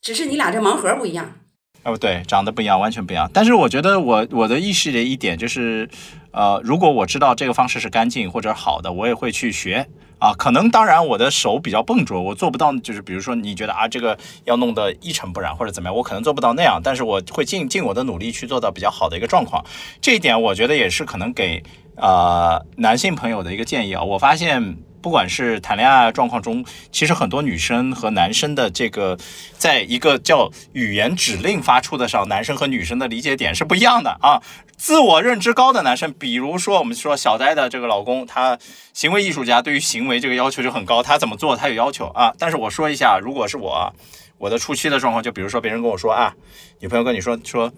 [0.00, 1.34] 只是你俩这盲盒不一样。
[1.82, 3.30] 哦，对，长得不一样，完全不一样。
[3.32, 5.88] 但是我觉得我我的意识的一点就是，
[6.32, 9.86] 呃，如果我知道这个方式是干净或者好的，我也会去学。
[10.18, 19.62] 啊，可能当然我的手比较笨拙，我做不到，就是比如说你觉得啊，这个要弄得一尘不染或者怎么样，我可能做不到那样，但是我会尽尽我的努力去做到比较好的一个状况。
[20.00, 21.62] 这一点我觉得也是可能给
[21.96, 24.02] 呃男性朋友的一个建议啊。
[24.02, 24.78] 我发现。
[25.00, 29.16] 不管是谈恋爱状况中，其实很多女生和男生的这个，
[29.56, 34.42] 在一个叫语言指令发出的上，男生和女生的理解点是不一样的啊。
[34.76, 38.58] 自我认知高的男生，比如说我们说小呆的这个老公，他
[38.92, 42.34] 行为艺术家，对于行为这个要求就很高，他怎么做他有要求啊。
[42.38, 43.94] 但是我说一下，如果是我，
[44.38, 46.34] 我的初期的状况，就比如说别人跟我说啊，
[46.80, 47.72] 女朋友跟你说说，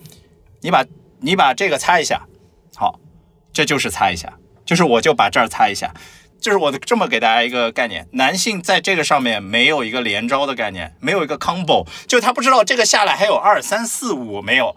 [0.60, 0.84] 你把
[1.20, 2.26] 你把这个擦一下，
[2.74, 2.98] 好，
[3.52, 4.32] 这就是擦一下，
[4.64, 5.94] 就是我就把这儿擦一下。
[6.40, 14.76] 就是我这么给大家一个概念，男性在这个上面没有一个连招的概念，没有一个 combo，就他不知道这个下来还有二三四五没有。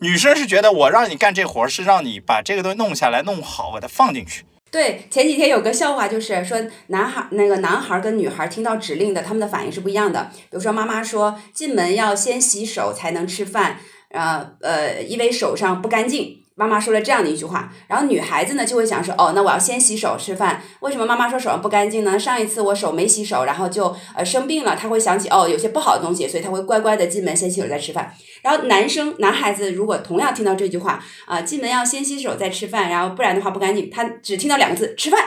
[0.00, 4.44] 女生是觉得我让你干这活是让你把这个东西弄下来弄好，把它放进去。
[4.70, 10.30] 对，前几天有个笑话，就是说男孩那个男孩跟女孩听到指令的，他们的反应是不一样的。
[10.34, 13.80] 比如说妈妈说进门要先洗手才能吃饭，
[14.10, 16.37] 呃呃，因为手上不干净。
[16.58, 20.60] 妈妈说了这样的一句话，然后女孩子呢就会想说，哦，那我要先洗手吃饭。
[20.80, 22.18] 为什么妈妈说手上不干净呢？
[22.18, 24.74] 上一次我手没洗手，然后就呃生病了。
[24.74, 28.12] 他会想起哦，有些不好的东西，所以他会乖乖的进门先洗手再吃饭。
[28.42, 33.88] 然后男生男孩子如果同样听到这句话啊，进门要先洗手再吃饭，然后不然的话不干净。
[33.88, 35.20] 他只听到两个字吃饭，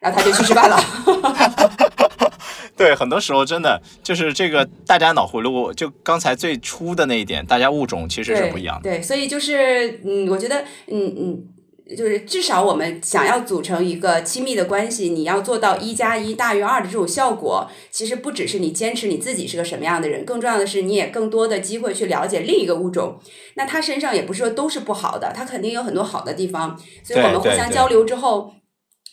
[0.00, 0.78] 然后他就去吃饭了。
[2.80, 8.88] 对，很多时候真的就是这个，大家脑回路就刚才最初的那一点，大家物种其实是不一样的。
[8.88, 11.44] 对，所以就是嗯，我觉得嗯嗯，
[11.94, 23.20] 就是至少我们想要组成一个亲密的关系，你要做到一加一大于二的这种效果，其实不只是你坚持你自己是个什么样的人，更重要的是你也更多的机会去了解另一个物种。
[23.56, 28.54] 那他身上也不是说都是不好的，他肯定有很多好的地方，所以我们互相交流之后。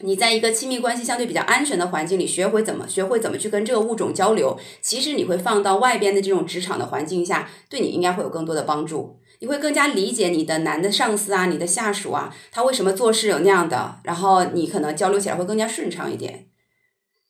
[0.02, 9.20] 你在一个亲密关系相对比较安全的环境里，学会怎么学会怎么去跟这个物种交流，其实你会放到外边的这种职场的环境下，对你应该会有更多的帮助。
[9.40, 16.48] 你会更加理解你的男的上司啊，你的下属啊，他为什么做事有那样的，然后你可能交流起来会更加顺畅一点。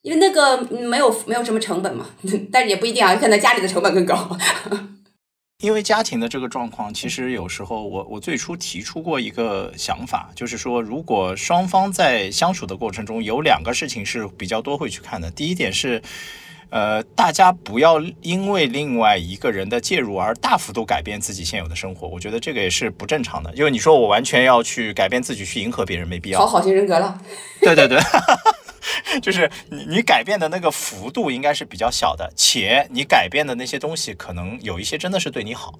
[0.02, 2.06] 因为那个没有没有什么成本嘛，
[2.52, 4.38] 但是也不一定啊，可能家里的成本更高。
[5.60, 15.28] 因为家庭的这个状况，其实有时候我我最初提出过一个想法，就是说，如果双方在相处的过程中有两个事情是比较多会去看的。
[15.32, 16.00] 第一点是，
[16.70, 23.52] 呃，大家不要因为另外一个人的介入而大幅度改变自己现有的生活，我觉得这个也是不正常的。
[23.56, 26.38] 因为你说我完全要去改变自己去迎合别人，没必要。
[26.38, 27.20] 讨好型人格了。
[27.60, 27.98] 对对对。
[29.22, 35.72] 就是你你改变的那个幅度应该是比较小的，且你改变的那些东西可能有一些真的是对你好，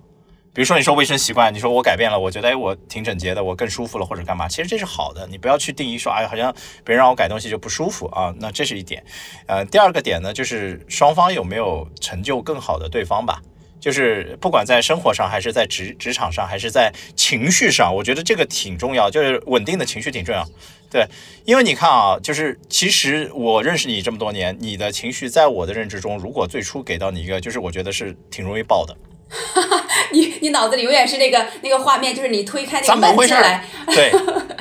[0.53, 6.53] 比如说你说卫生习惯，你说我改变了，我觉得哎我挺整洁的，我更舒服了或者干嘛，其实这是好的，你不要去定义说哎好像
[6.85, 9.05] 别人让我改东西就不舒服啊，那这是一点。
[9.47, 13.41] 呃，第二个点呢，就是双方有没有成就更好的对方吧。
[13.81, 20.45] 就是不管在生活上，还是在职职场上，还是在情绪上，我觉得这个挺重要，就是稳定的情绪挺重要。
[20.91, 21.07] 对，
[21.45, 28.97] 因为你看啊，就是其实我认识你这么多年，你的情绪在我的认知中，如果最初给到你一个，就是我觉得是挺容易爆的。
[30.11, 34.11] 你你脑子里永远是那个那个画面，就是你推开那个门进来，对，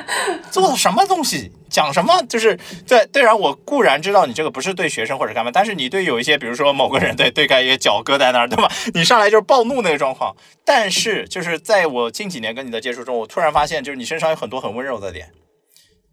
[0.52, 1.50] 做什么东西？
[1.70, 8.70] 讲什么就是对对，然我固然知道你这个不是对学生或者干嘛，但是你对有一些，比如说某个人对对开一个脚搁在那儿，对吧？
[8.94, 10.34] 你上来就是暴怒那个状况。
[10.64, 15.30] 但是就是在我近几年跟你的接触中，我突然发现，就是你身上有很多很温柔的点，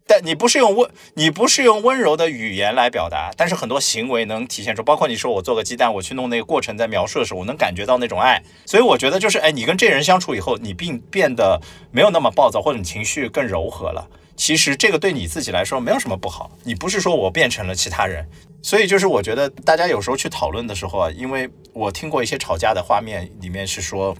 [0.06, 8.40] 但你不是用温，你不是用温柔的语言来表达，但是很多行为能体现出，包括你说我做个鸡蛋，我去弄那个过程在描述的时候，我能感觉到那种爱。
[8.64, 14.08] 所以我觉得就是，哎，你跟这人相处以后，你并变得没有那么暴躁，或者你情绪更柔和了。
[14.36, 18.28] 其实这个对你自己来说没有什么不好，你不是说我变成了其他人，
[18.62, 24.14] 所以就是我觉得大家有时候去讨论的时候啊，因为我听过一些吵架的画面，里面是说，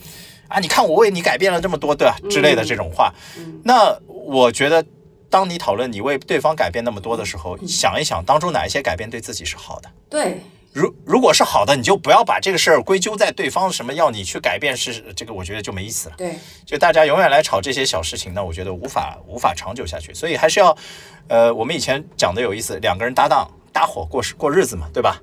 [0.49, 3.13] 啊，你看我为你改变了这么多的之类的这种话，
[3.63, 4.83] 那我觉得
[5.29, 10.41] 当你讨论你为对方改变那么多的时候，想一想当中哪一些改变对自己是好的，对。
[10.73, 16.15] 如如果是好的，你就不要把这个事儿归咎在对方什么要你去改变是这个，我觉得就没意思了。
[16.19, 16.35] 对，
[16.67, 20.13] 就大家永远来吵这些小事情，那我觉得无法无法长久下去。
[20.13, 20.77] 所以还是要，
[21.29, 25.23] 呃，我们以前讲的有意思，两个人搭档搭伙过过日子嘛，对吧？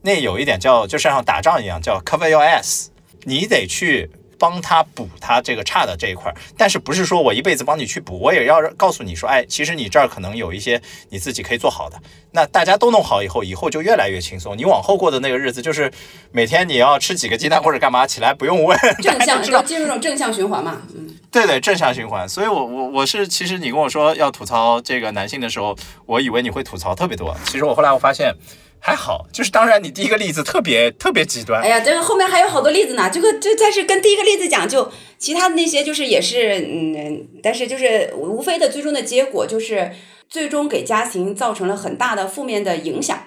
[0.00, 2.86] 那有一点叫就像打仗一样，叫 cover your ass，
[3.24, 4.10] 你得去。
[4.38, 10.80] 帮他补他这个差的这一块，但是不是说我一辈子帮你去补，我也要告诉你说，哎，其实你这儿可能有一些
[11.10, 12.00] 你自己可以做好的。
[12.32, 14.56] 那大家都弄好以后，以后就越来越轻松。
[14.56, 15.90] 你往后过的那个日子，就是
[16.32, 20.82] 每天你要吃几个鸡蛋或者干嘛，起来不用问，正向要进入这种正向循环嘛。
[20.94, 22.28] 嗯，对对，正向循环。
[22.28, 27.34] 所以我我我是其实你跟我说要吐槽这个男性的时候，我以为你会吐槽特别多。
[27.46, 28.34] 其实我后来我发现。
[28.78, 31.62] 还好，就是当然，你第一个例子特别特别极端。
[31.62, 33.10] 哎呀，这个后面还有好多例子呢。
[33.12, 39.92] 这个这但是跟第一个例子讲，就其他的那些就是也是嗯，但是就是无非的最终的结果就是
[40.28, 43.18] 最终给家庭造成了很大的负面的影响。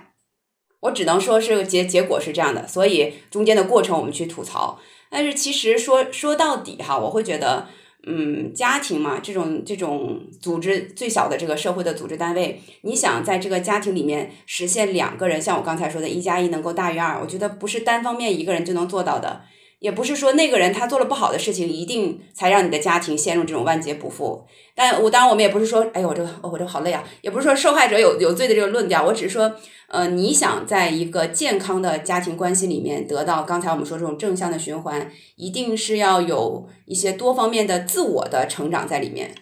[0.82, 4.80] 我只能说是结结果是这样的，所以中间的过程我们去吐槽。
[5.10, 7.68] 但是其实说说到底哈，我会觉得。
[8.08, 19.42] 嗯，家庭嘛，这种这种组织最小的这个社会的组织单位，你想在这个家庭里面实现两个人，像我刚才说的，一加一能够大于二，我觉得不是单方面一个人就能做到的。
[19.80, 24.46] 也不是说那个人他做了不好的事情，一定才让你的家庭陷入这种万劫不复。
[24.76, 29.06] 但我当然我们也不是说，哎呦我这个我这个好累啊，也不是说受害者有有罪的这个论调。
[29.06, 29.54] 我只是说，
[29.88, 39.34] 呃，你想在一个健康的家庭关系里面得到刚才我们说这种正向的循环，一定是要有一些多方面的自我的成长在里面。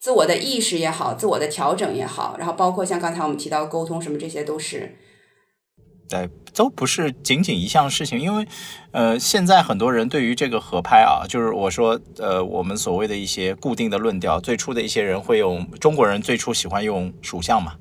[0.00, 4.96] 自我的意识也好，自我的调整也好，然后包括像刚才我们提到沟通什么，这些都是。
[6.08, 8.46] 对，都不是仅仅一项事情，因为，
[8.92, 17.74] 呃，现在很多人对于这个合拍啊，就是我说，呃，我们所谓的一些固定的论调，最初的一些人会用中国人最初喜欢用属相嘛，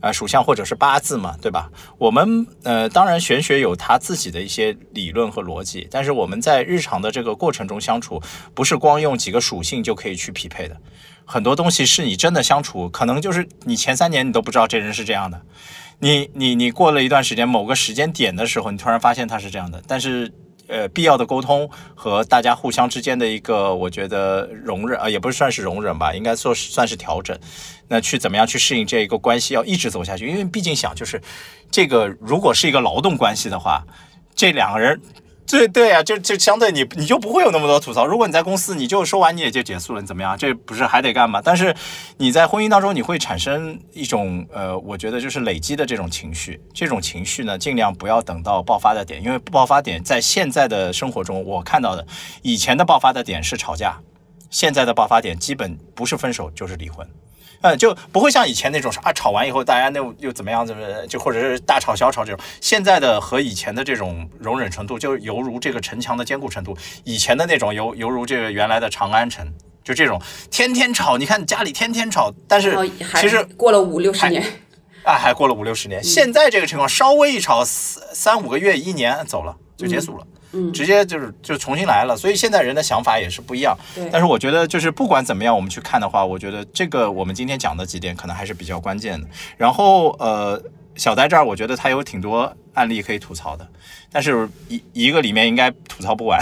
[0.00, 1.70] 啊，属相或者是八字嘛，对吧？
[1.96, 8.20] 我们呃，当然玄学有它自己的一些理论和逻辑，但是我们在日常的这个过程中相处，
[8.54, 10.76] 不是光用几个属性就可以去匹配的，
[11.24, 15.40] 很多东西是你真的相处，可能就是你前三年你都不知道这人是这样的。
[16.02, 19.80] 你你你过了一段时间，某个时间点的时候，你突然发现他是这样的。
[19.86, 20.32] 但是，
[20.66, 27.38] 呃，必要的沟通和大家互相之间的一个，我觉得容忍啊，也不是算是容忍吧，应该说是算是调整。
[27.86, 30.26] 那去怎么样去适应这一个关系，要一直走下去？
[30.26, 31.22] 因为毕竟想就是，
[31.70, 33.84] 这个如果是一个劳动关系的话，
[34.34, 35.00] 这两个人。
[35.52, 38.06] 对对啊，就就相对你你就不会有那么多吐槽。
[38.06, 40.36] 如果你在公司，你就说完你也就结束了，你怎么样？
[40.38, 41.42] 这不是还得干吗？
[41.44, 41.76] 但是
[42.16, 46.58] 你在婚姻当中，你会产生一种呃，我觉得就是累积的这种情绪。
[46.72, 52.06] 这种情绪呢，尽量不要等到爆发的点，因为爆发点在现在的生活中，我看到的
[52.40, 54.00] 以前的爆发的点是吵架，
[54.48, 57.06] 现在的爆发点基本不是分手就是离婚。
[57.62, 60.66] 嗯，就不会像以前那种啊，吵完以后大家那又怎么样？
[60.66, 62.44] 怎么就或者是大吵小吵这种？
[62.60, 66.76] 现在的和以前的这种容忍程度，就犹如这个城墙的坚固程度。
[67.04, 69.46] 以前的那种犹犹如这个原来的长安城，
[69.84, 71.16] 就这种天天吵。
[71.16, 72.76] 你看家里天天吵，但是
[73.20, 74.42] 其实过了五六十年，
[75.04, 76.02] 啊，还过了五六十年。
[76.02, 80.26] 现在这个情况，稍微一吵，三三五个月、一年走了就结束了。
[80.26, 80.31] 嗯，
[80.72, 83.76] 直接就是就重新来了，所以现在人的想法也是不一样。
[83.94, 89.26] 对，但是我觉得就是不管怎么样，我们去看的话，我觉得这个我们今天讲的几点可能还是比较关键的。
[89.56, 90.62] 然后呃，
[90.96, 93.66] 小呆这儿我觉得他有挺多案例可以吐槽的，
[94.10, 96.38] 但是一一个里面应该吐槽不完。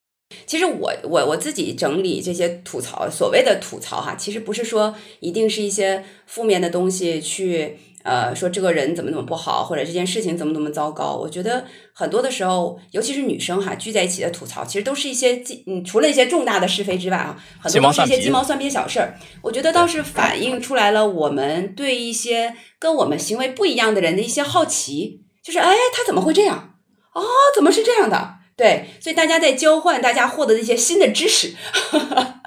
[0.46, 7.78] 其实我我我自己整理这些吐槽，所谓的吐槽哈，其实不是说一定是一些负面的东西去。
[8.04, 19.18] 呃，说这个人怎么怎么不好，或者这件事情怎么怎么糟糕，我觉得很多的时候，尤其是女生哈，聚在一起的吐槽，其实都是一些嗯，除了一些重大的是非之外啊，很多都是一些鸡毛蒜皮小事儿。
[19.40, 26.74] 我觉得倒是反映出来了我们对一些跟我们行为不一样的人的一些好奇，就是哎，他怎么会这样？
[27.14, 27.22] 哦，
[27.54, 28.34] 怎么是这样的？
[28.56, 31.54] 对，所以大家在交换，大家获得的一些新的知识。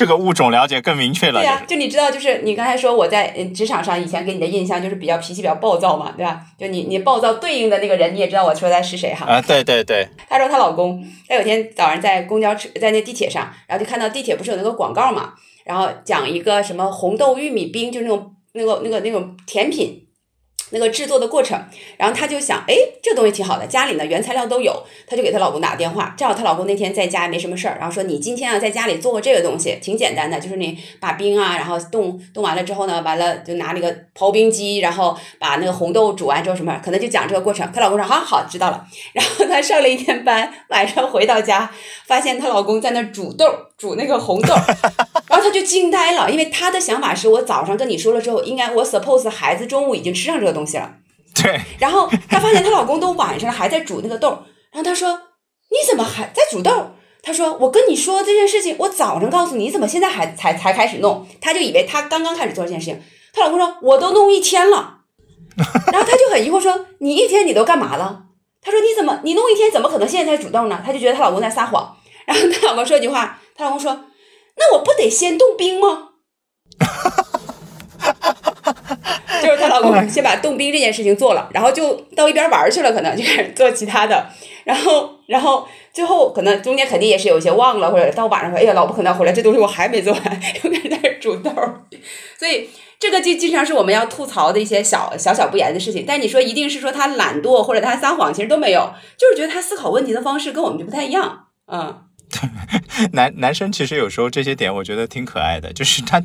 [0.00, 1.42] 这个物种了解更明确了。
[1.42, 6.40] 对呀，就你知道，就是你刚才说我在职场上以前给你的印象就是比较脾气比较暴躁嘛，对吧？
[6.56, 9.26] 就你你暴躁对应的那个人，你也知道我说的是谁哈？
[9.26, 10.08] 啊，对对对。
[10.26, 15.34] 她说她老公，她有天早上在公交车，在那地铁上，然后就看到地铁不是有那个广告嘛，
[15.66, 20.06] 然后讲一个什么红豆玉米冰，就是那种那个那个那种甜品。
[20.70, 21.62] 那个制作的过程，
[21.96, 26.14] 然后她就想，哎，这东西挺好的，家里呢原材料都有，她就给她老公打个电话。
[26.16, 37.70] 正好她老公那天在家没什么事儿，然后说你今天啊在家里做过这个东西，挺简单的，就是你把冰啊，然后冻冻完了之后呢，完了就拿那个刨冰机，然后把那个红豆煮完之后什么，可能就讲这个过程。
[37.72, 38.84] 她老公说好好知道了。
[39.12, 41.70] 然后她上了一天班，晚上回到家，
[42.06, 43.46] 发现她老公在那煮豆，
[43.80, 44.54] 煮那个红豆，
[45.26, 50.66] 然后她就惊呆了，因为她的想法是我早上跟你说了之后，应该我 suppose 孩子中午已经吃上这个东。
[50.66, 50.92] 西了，
[51.34, 51.58] 对。
[51.78, 54.28] 然后她发现她老公都晚上还在煮那个豆，
[54.70, 55.18] 然后她说
[55.72, 56.90] ：“你怎么还在煮豆？”
[57.22, 63.02] 她说：“我跟你说这件事情，我早上告诉你，你怎么现在还才才开始弄？”她就以为她刚刚开始做这件事情。
[63.32, 64.98] 她老公说：“我都弄一天了。
[65.90, 68.24] ”然后她就很疑惑说：“你一天你都干嘛了？”
[68.60, 71.96] 她说：“你怎么你弄一天，怎么可能现在才煮豆呢？”她就觉得她老公在撒谎。
[72.26, 74.04] 然后她老公说一句话，她老公说
[74.56, 76.08] ：“那我不得先冻冰吗？”
[79.42, 84.26] 就是她老公先把冻冰这件事情做了，然后就到一边玩去了，可能就开始做其他的，
[84.64, 90.22] 然后，然后最后可能中间肯定也是有一些忘了，或者到晚上说，哎呀，老婆可能要回来，这东西我还没做完，
[90.62, 91.50] 又开始在煮豆，
[92.38, 96.04] 所以这个就经常是我们要吐槽的一些小小小不言的事情。
[96.06, 102.02] 但你说一定是说他懒惰或者他撒谎，其实都没有，就是觉得他思考问题的方式跟我们就不太一样，嗯。
[102.30, 106.22] 对 男男生其实有时候这些点我觉得挺可爱的， 就是他。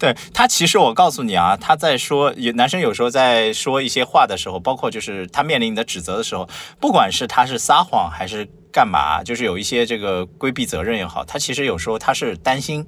[0.00, 6.48] 对他，其实我告诉你啊，他在说，男生有时候在说一些话的时候，包括就是他面临你的指责的时候，
[6.78, 12.86] 不管是他是撒谎还是干嘛，就是有一些这个规避责任也好，他其实有时候他是担心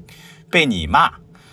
[0.48, 1.10] 被你骂，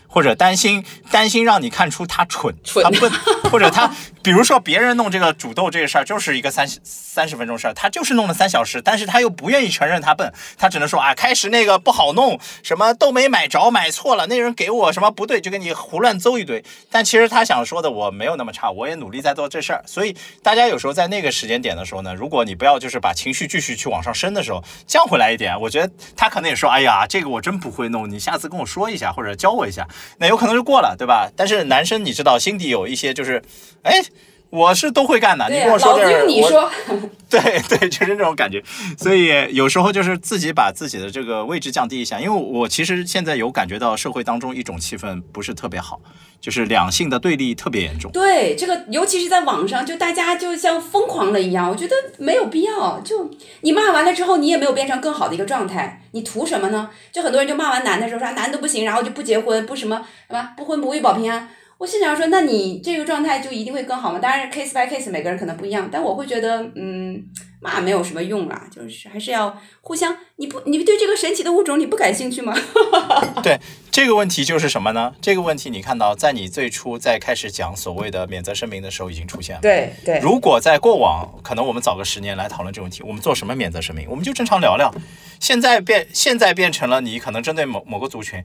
[0.07, 3.11] 或者担心担心让你看出他蠢，他笨，
[3.51, 3.91] 或者他
[4.21, 16.63] 比如说别人弄这个煮豆这个事儿，就是一个三三十分钟事儿，他就是弄了三小时，但是他又不愿意承认他笨，他只能说啊，开始那个不好弄，什么豆没买着，买错了，那人给我什么不对，就给你胡乱诌一堆。
[16.91, 19.83] 但其实他想说的，我没有那么差，我也努力在做这事儿。
[19.85, 29.87] 所以大家有时候在那个时间点的时候呢，如果你不要就是把情绪继续去往上升的时候，降回来一点，我觉得他可能也说，哎呀，这个我真不会弄，你下次跟我说一下或者教我一下，
[30.17, 31.31] 那有可能就过了，对吧？
[31.35, 33.41] 但是男生你知道心底有一些就是，
[33.83, 34.01] 哎。
[34.49, 36.69] 我是都会干的，你跟我说这，你说，
[37.29, 38.63] 对对，就是这种感觉。
[38.97, 45.99] 所以有时候就是自己把自己的这个位置降低一下，因为我其实现在有感觉到社会当中一种气氛不是特别好，
[46.39, 48.09] 就是两性的对立特别严重。
[48.11, 53.01] 对，这个尤其是在网上，就大家就像疯狂了一样，我觉得没有必要。
[53.01, 53.29] 就
[53.61, 56.89] 你骂完了之后，你也没有变成更好的一个状态，你图什么呢？
[57.11, 61.49] 就很多人就骂完男的时候说男的不行，然后就不结婚，不什么什么不婚不育保平安。
[61.77, 64.17] 我心想说，那你这个状态就一定会更好吗？
[64.17, 65.87] 当然，case by case，每个人可能不一样。
[65.91, 67.23] 但我会觉得，嗯，
[67.61, 70.17] 骂没有什么用啦，就是还是要互相。
[70.37, 72.55] 你不，你对这个神奇的物种你不感兴趣吗？
[73.43, 73.59] 对
[73.91, 75.13] 这个问题就是什么呢？
[75.21, 79.61] 这个问题你看到，在你最初在开始讲所谓的免责声明的时候已经出现了。
[79.61, 80.19] 对对。
[80.19, 84.07] 如果在过往，可能我们早个十年来讨论这个问题，我们做什么免责声明？
[84.09, 84.91] 我们就正常聊聊。
[85.39, 88.43] 现在变，现在变成了你可能针对某某个族群，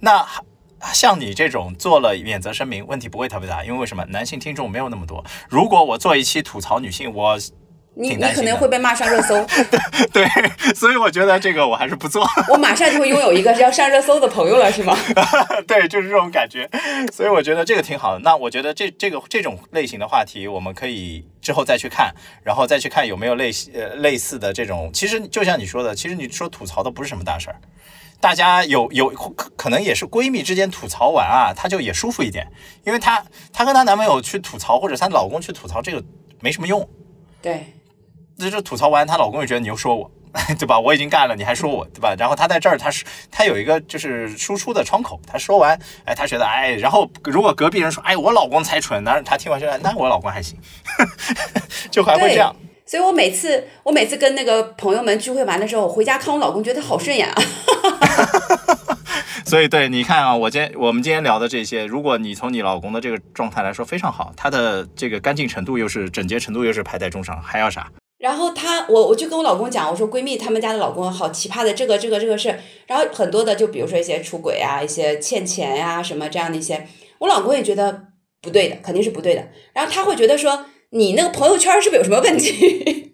[0.00, 0.26] 那。
[0.92, 4.04] 像你这种做了免责声明，问题不会特别大，因为为什么？
[4.10, 5.24] 男性听众没有那么多。
[5.48, 7.36] 如果我做一期吐槽女性，我
[7.94, 9.44] 你你可能会被骂上热搜。
[10.12, 10.24] 对，
[10.72, 12.24] 所以我觉得这个我还是不做。
[12.48, 14.96] 我马上就会拥有一个要上热搜的朋友了，是吗？
[15.66, 16.70] 对，就是这种感觉。
[17.12, 18.20] 所以我觉得这个挺好的。
[18.20, 22.14] 那我觉得这这个这种类型的话题，我们可以之后再去看，
[22.44, 24.90] 然后再去看有没有类呃类似的这种。
[24.94, 27.56] 其实就像你说的，其实你说吐槽的不是什么大事儿。
[28.20, 32.50] 大家有有可可能也是闺蜜之间吐槽完啊，她就也舒服一点，
[32.84, 36.02] 因为她她跟她男朋友去吐槽，或者她老公去吐槽，这个
[36.40, 36.88] 没什么用。
[37.40, 37.74] 对，
[38.36, 40.10] 那就吐槽完，她老公又觉得你又说我，
[40.58, 40.80] 对吧？
[40.80, 42.14] 我已经干了，你还说我，对吧？
[42.18, 50.58] 然后她在这儿，她是她有一个就是输出的窗口，她说完，哎，她觉得哎，然后如果隔壁人说，哎，我老公才蠢，那她听完就那我老公还行，
[51.88, 52.54] 就还会这样。
[52.88, 57.34] 所以我每次我每次跟那个朋友们聚会完的时候，我回家看我老公，觉得好顺眼啊。
[59.44, 67.92] 所以对，你看啊，我今我们今天聊的这些，如果你从你老公的这个状态来说非常好，他的这个干净程度又是整洁程度又是排在中上，还要啥？
[68.16, 78.04] 然后他我我就跟我老公讲，我说闺蜜他们家的老公好奇葩的这个这个这个事，然后很多的就比如说一些出轨啊，一些欠钱呀什么这样的一些，我老公也觉得
[78.40, 80.64] 不对的，肯定是不对的，然后他会觉得说。
[80.90, 83.12] 你那个朋友圈是不是有什么问题？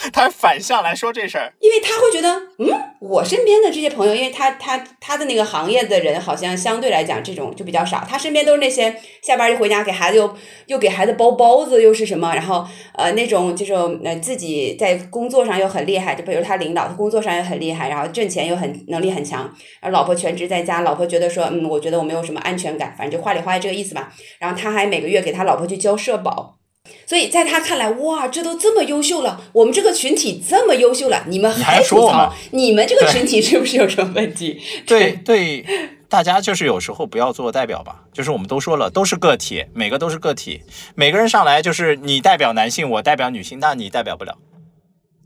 [0.12, 2.28] 他反向来说这事儿，因为他会觉得，
[2.58, 2.68] 嗯，
[3.00, 8.06] 我身边的这些朋友，因为他他他的那个行业的人，好像相对来讲这种就比较少。
[8.08, 8.94] 他身边都是那些
[9.24, 10.32] 下班就回家给孩子又
[10.66, 13.74] 又给孩子包包子，又是什么，然后呃那种就是
[14.04, 19.40] 呃自己在工作上又很厉害，就比如他领导，他工作上又很厉害，然后挣钱又很能力很强，
[19.80, 24.12] 然后老婆全职在家，老婆觉得说，嗯，我觉得我没有什么安全感，反正就话里话外这个意思吧。
[24.38, 26.57] 然后他还每个月给他老婆去交社保。
[27.06, 34.60] 所以在他看来，哇，这都这么优秀了，我们这个群体这么优秀了，你们还吐槽，你们这个群体是不是有什么问题？
[34.86, 35.64] 对对，
[36.08, 40.62] 大家就是有时候不要做代表吧，就是我们都说了，都是个体，每个都是个体，
[40.94, 44.36] 每个人上来就是你代表男性，我代表女性，那你代表不了。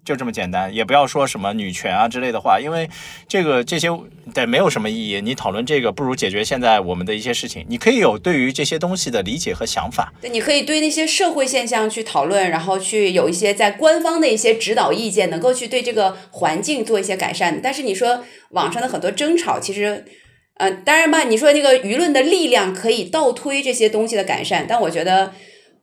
[0.04, 2.90] 就这么简单，也不要说什么女权啊之类的话，因为
[3.28, 3.88] 这个这些
[4.34, 5.20] 对没有什么意义。
[5.20, 7.64] 你讨论这个，不如解决现在我们的一些事情。
[7.68, 10.12] 你可以有对于这些东西的理解和想法。
[10.20, 17.60] 对，你可以对那些社会现象去讨论，然后去有一些在官方的一些指导意见，能够去对这个环境做一些改善。
[17.62, 20.04] 但是你说网上的很多争吵，其实，
[20.54, 25.32] 呃，当然吧，你说那个舆论的力量可以倒推这些东西的改善，但我觉得。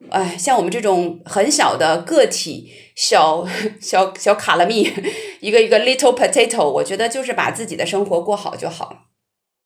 [0.09, 3.45] 哎，像我们这种很小的个体，小
[3.81, 4.89] 小小卡拉蜜，
[5.41, 9.07] 一个一个 little potato，我觉得就是把自己的生活过好就好。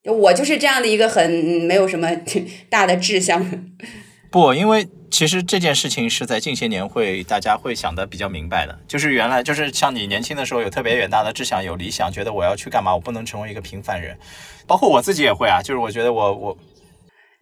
[0.05, 2.09] 我就是这样的一个很没有什么
[2.67, 3.69] 大的志向。
[4.31, 14.17] 不，因为其实这件事情是在近些年会大家会想的比较明白的，就是原来就是像你年轻的时候有特别远大的志向，有理想，觉得我要去干嘛，我不能成为一个平凡人。
[14.65, 16.57] 包括我自己也会啊，就是我觉得我我。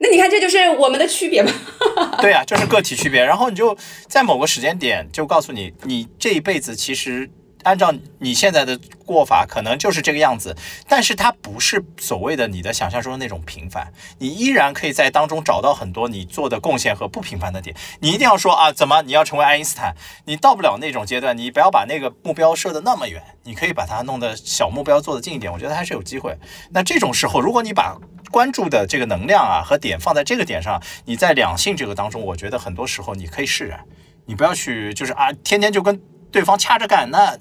[0.01, 1.51] 那你看，这就是我们的区别吧？
[2.19, 3.23] 对啊，就是个体区别。
[3.23, 3.77] 然后你就
[4.07, 7.29] 在某个时间点，就告诉你，你这一辈子其实。
[7.64, 10.55] 按照你现在的过法，可能就是这个样子，
[10.88, 17.75] 但是它不是所谓的你的想象中的那种平凡，你依然可以在当中找到很多你做的贡献和不平凡的点。
[18.00, 19.96] 你一定要说啊，怎么你要成为爱因斯坦？
[20.25, 26.38] 你到不了那种阶段，你不要把那个目标设的那么远，你可以把它弄得小目标做的近一点，我觉得还是有机会。
[26.71, 27.97] 那这种时候，如果你把
[28.32, 33.83] 关注的这个能量啊和点放在这个点上，你在两性这个当中，我觉得很多时候你可以释然，
[34.25, 36.01] 你不要去就是啊，天天就跟
[36.32, 37.37] 对方掐着干，那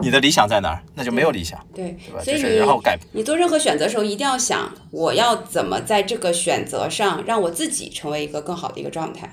[0.00, 0.82] 你的理想在哪儿？
[0.94, 1.96] 那就没有理想，对？
[2.22, 9.30] 所以就是然后改你做任何选择的时候，一定要想我要怎么在这个选择上让我自己成为一个更好的一个状态。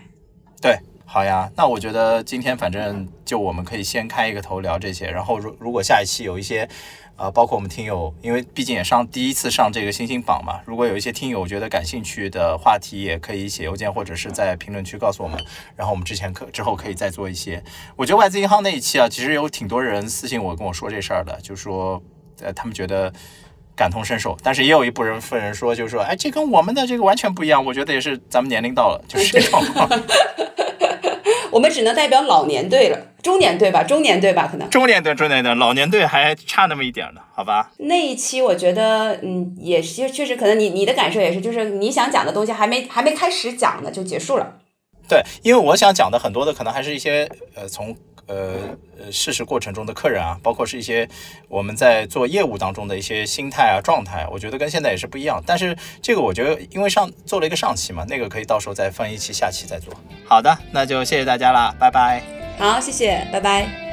[0.61, 1.49] 对，好呀。
[1.57, 6.69] 那我觉得今天反正就我们可以先开一个头聊这些，然后如如果下一期有一些。
[7.21, 10.59] 啊，包括我们听友，因为毕竟也上第一次上这个星星榜嘛。
[10.65, 15.39] 如果有一些听友觉得感兴趣的话题，也可以写邮件或者是在评论区告诉我们。
[15.75, 17.63] 然后我们之前可之后可以再做一些。
[17.95, 22.01] 我觉得外资银行那一期啊，其实有挺多人私信我跟我说这事儿的，就说
[22.41, 23.13] 呃他们觉得
[23.75, 27.63] 感同身受，但是也有一部分人说，就是说哎这跟我们的这个完全不一样。
[27.63, 29.61] 我觉得也是咱们年龄到了，就是这种。
[31.51, 37.71] 我们只能代表老年队了，中年队吧，中年队吧，可能中年队，中年队，老年队还差那么一点呢，好吧？
[37.77, 44.57] 那一期我觉得，嗯，也是，确实可能你你的感受也是，就是你想讲的东西还没还没开始讲呢，就结束了。
[45.07, 47.95] 对，因为我想讲的很多的可能还是一些呃从。
[48.31, 51.07] 呃呃，试试过程中的客人啊，包括是一些
[51.49, 55.43] 我们在做业务当中的一些心态啊、状态，我觉得跟现在也是不一样。
[55.45, 59.93] 但是这个我觉得，因为上做了一个上期嘛，那个可以到时候再分一期，下期再做。
[60.25, 62.23] 好的，那就谢谢大家了，拜拜。
[62.57, 63.90] 好，谢谢，拜拜。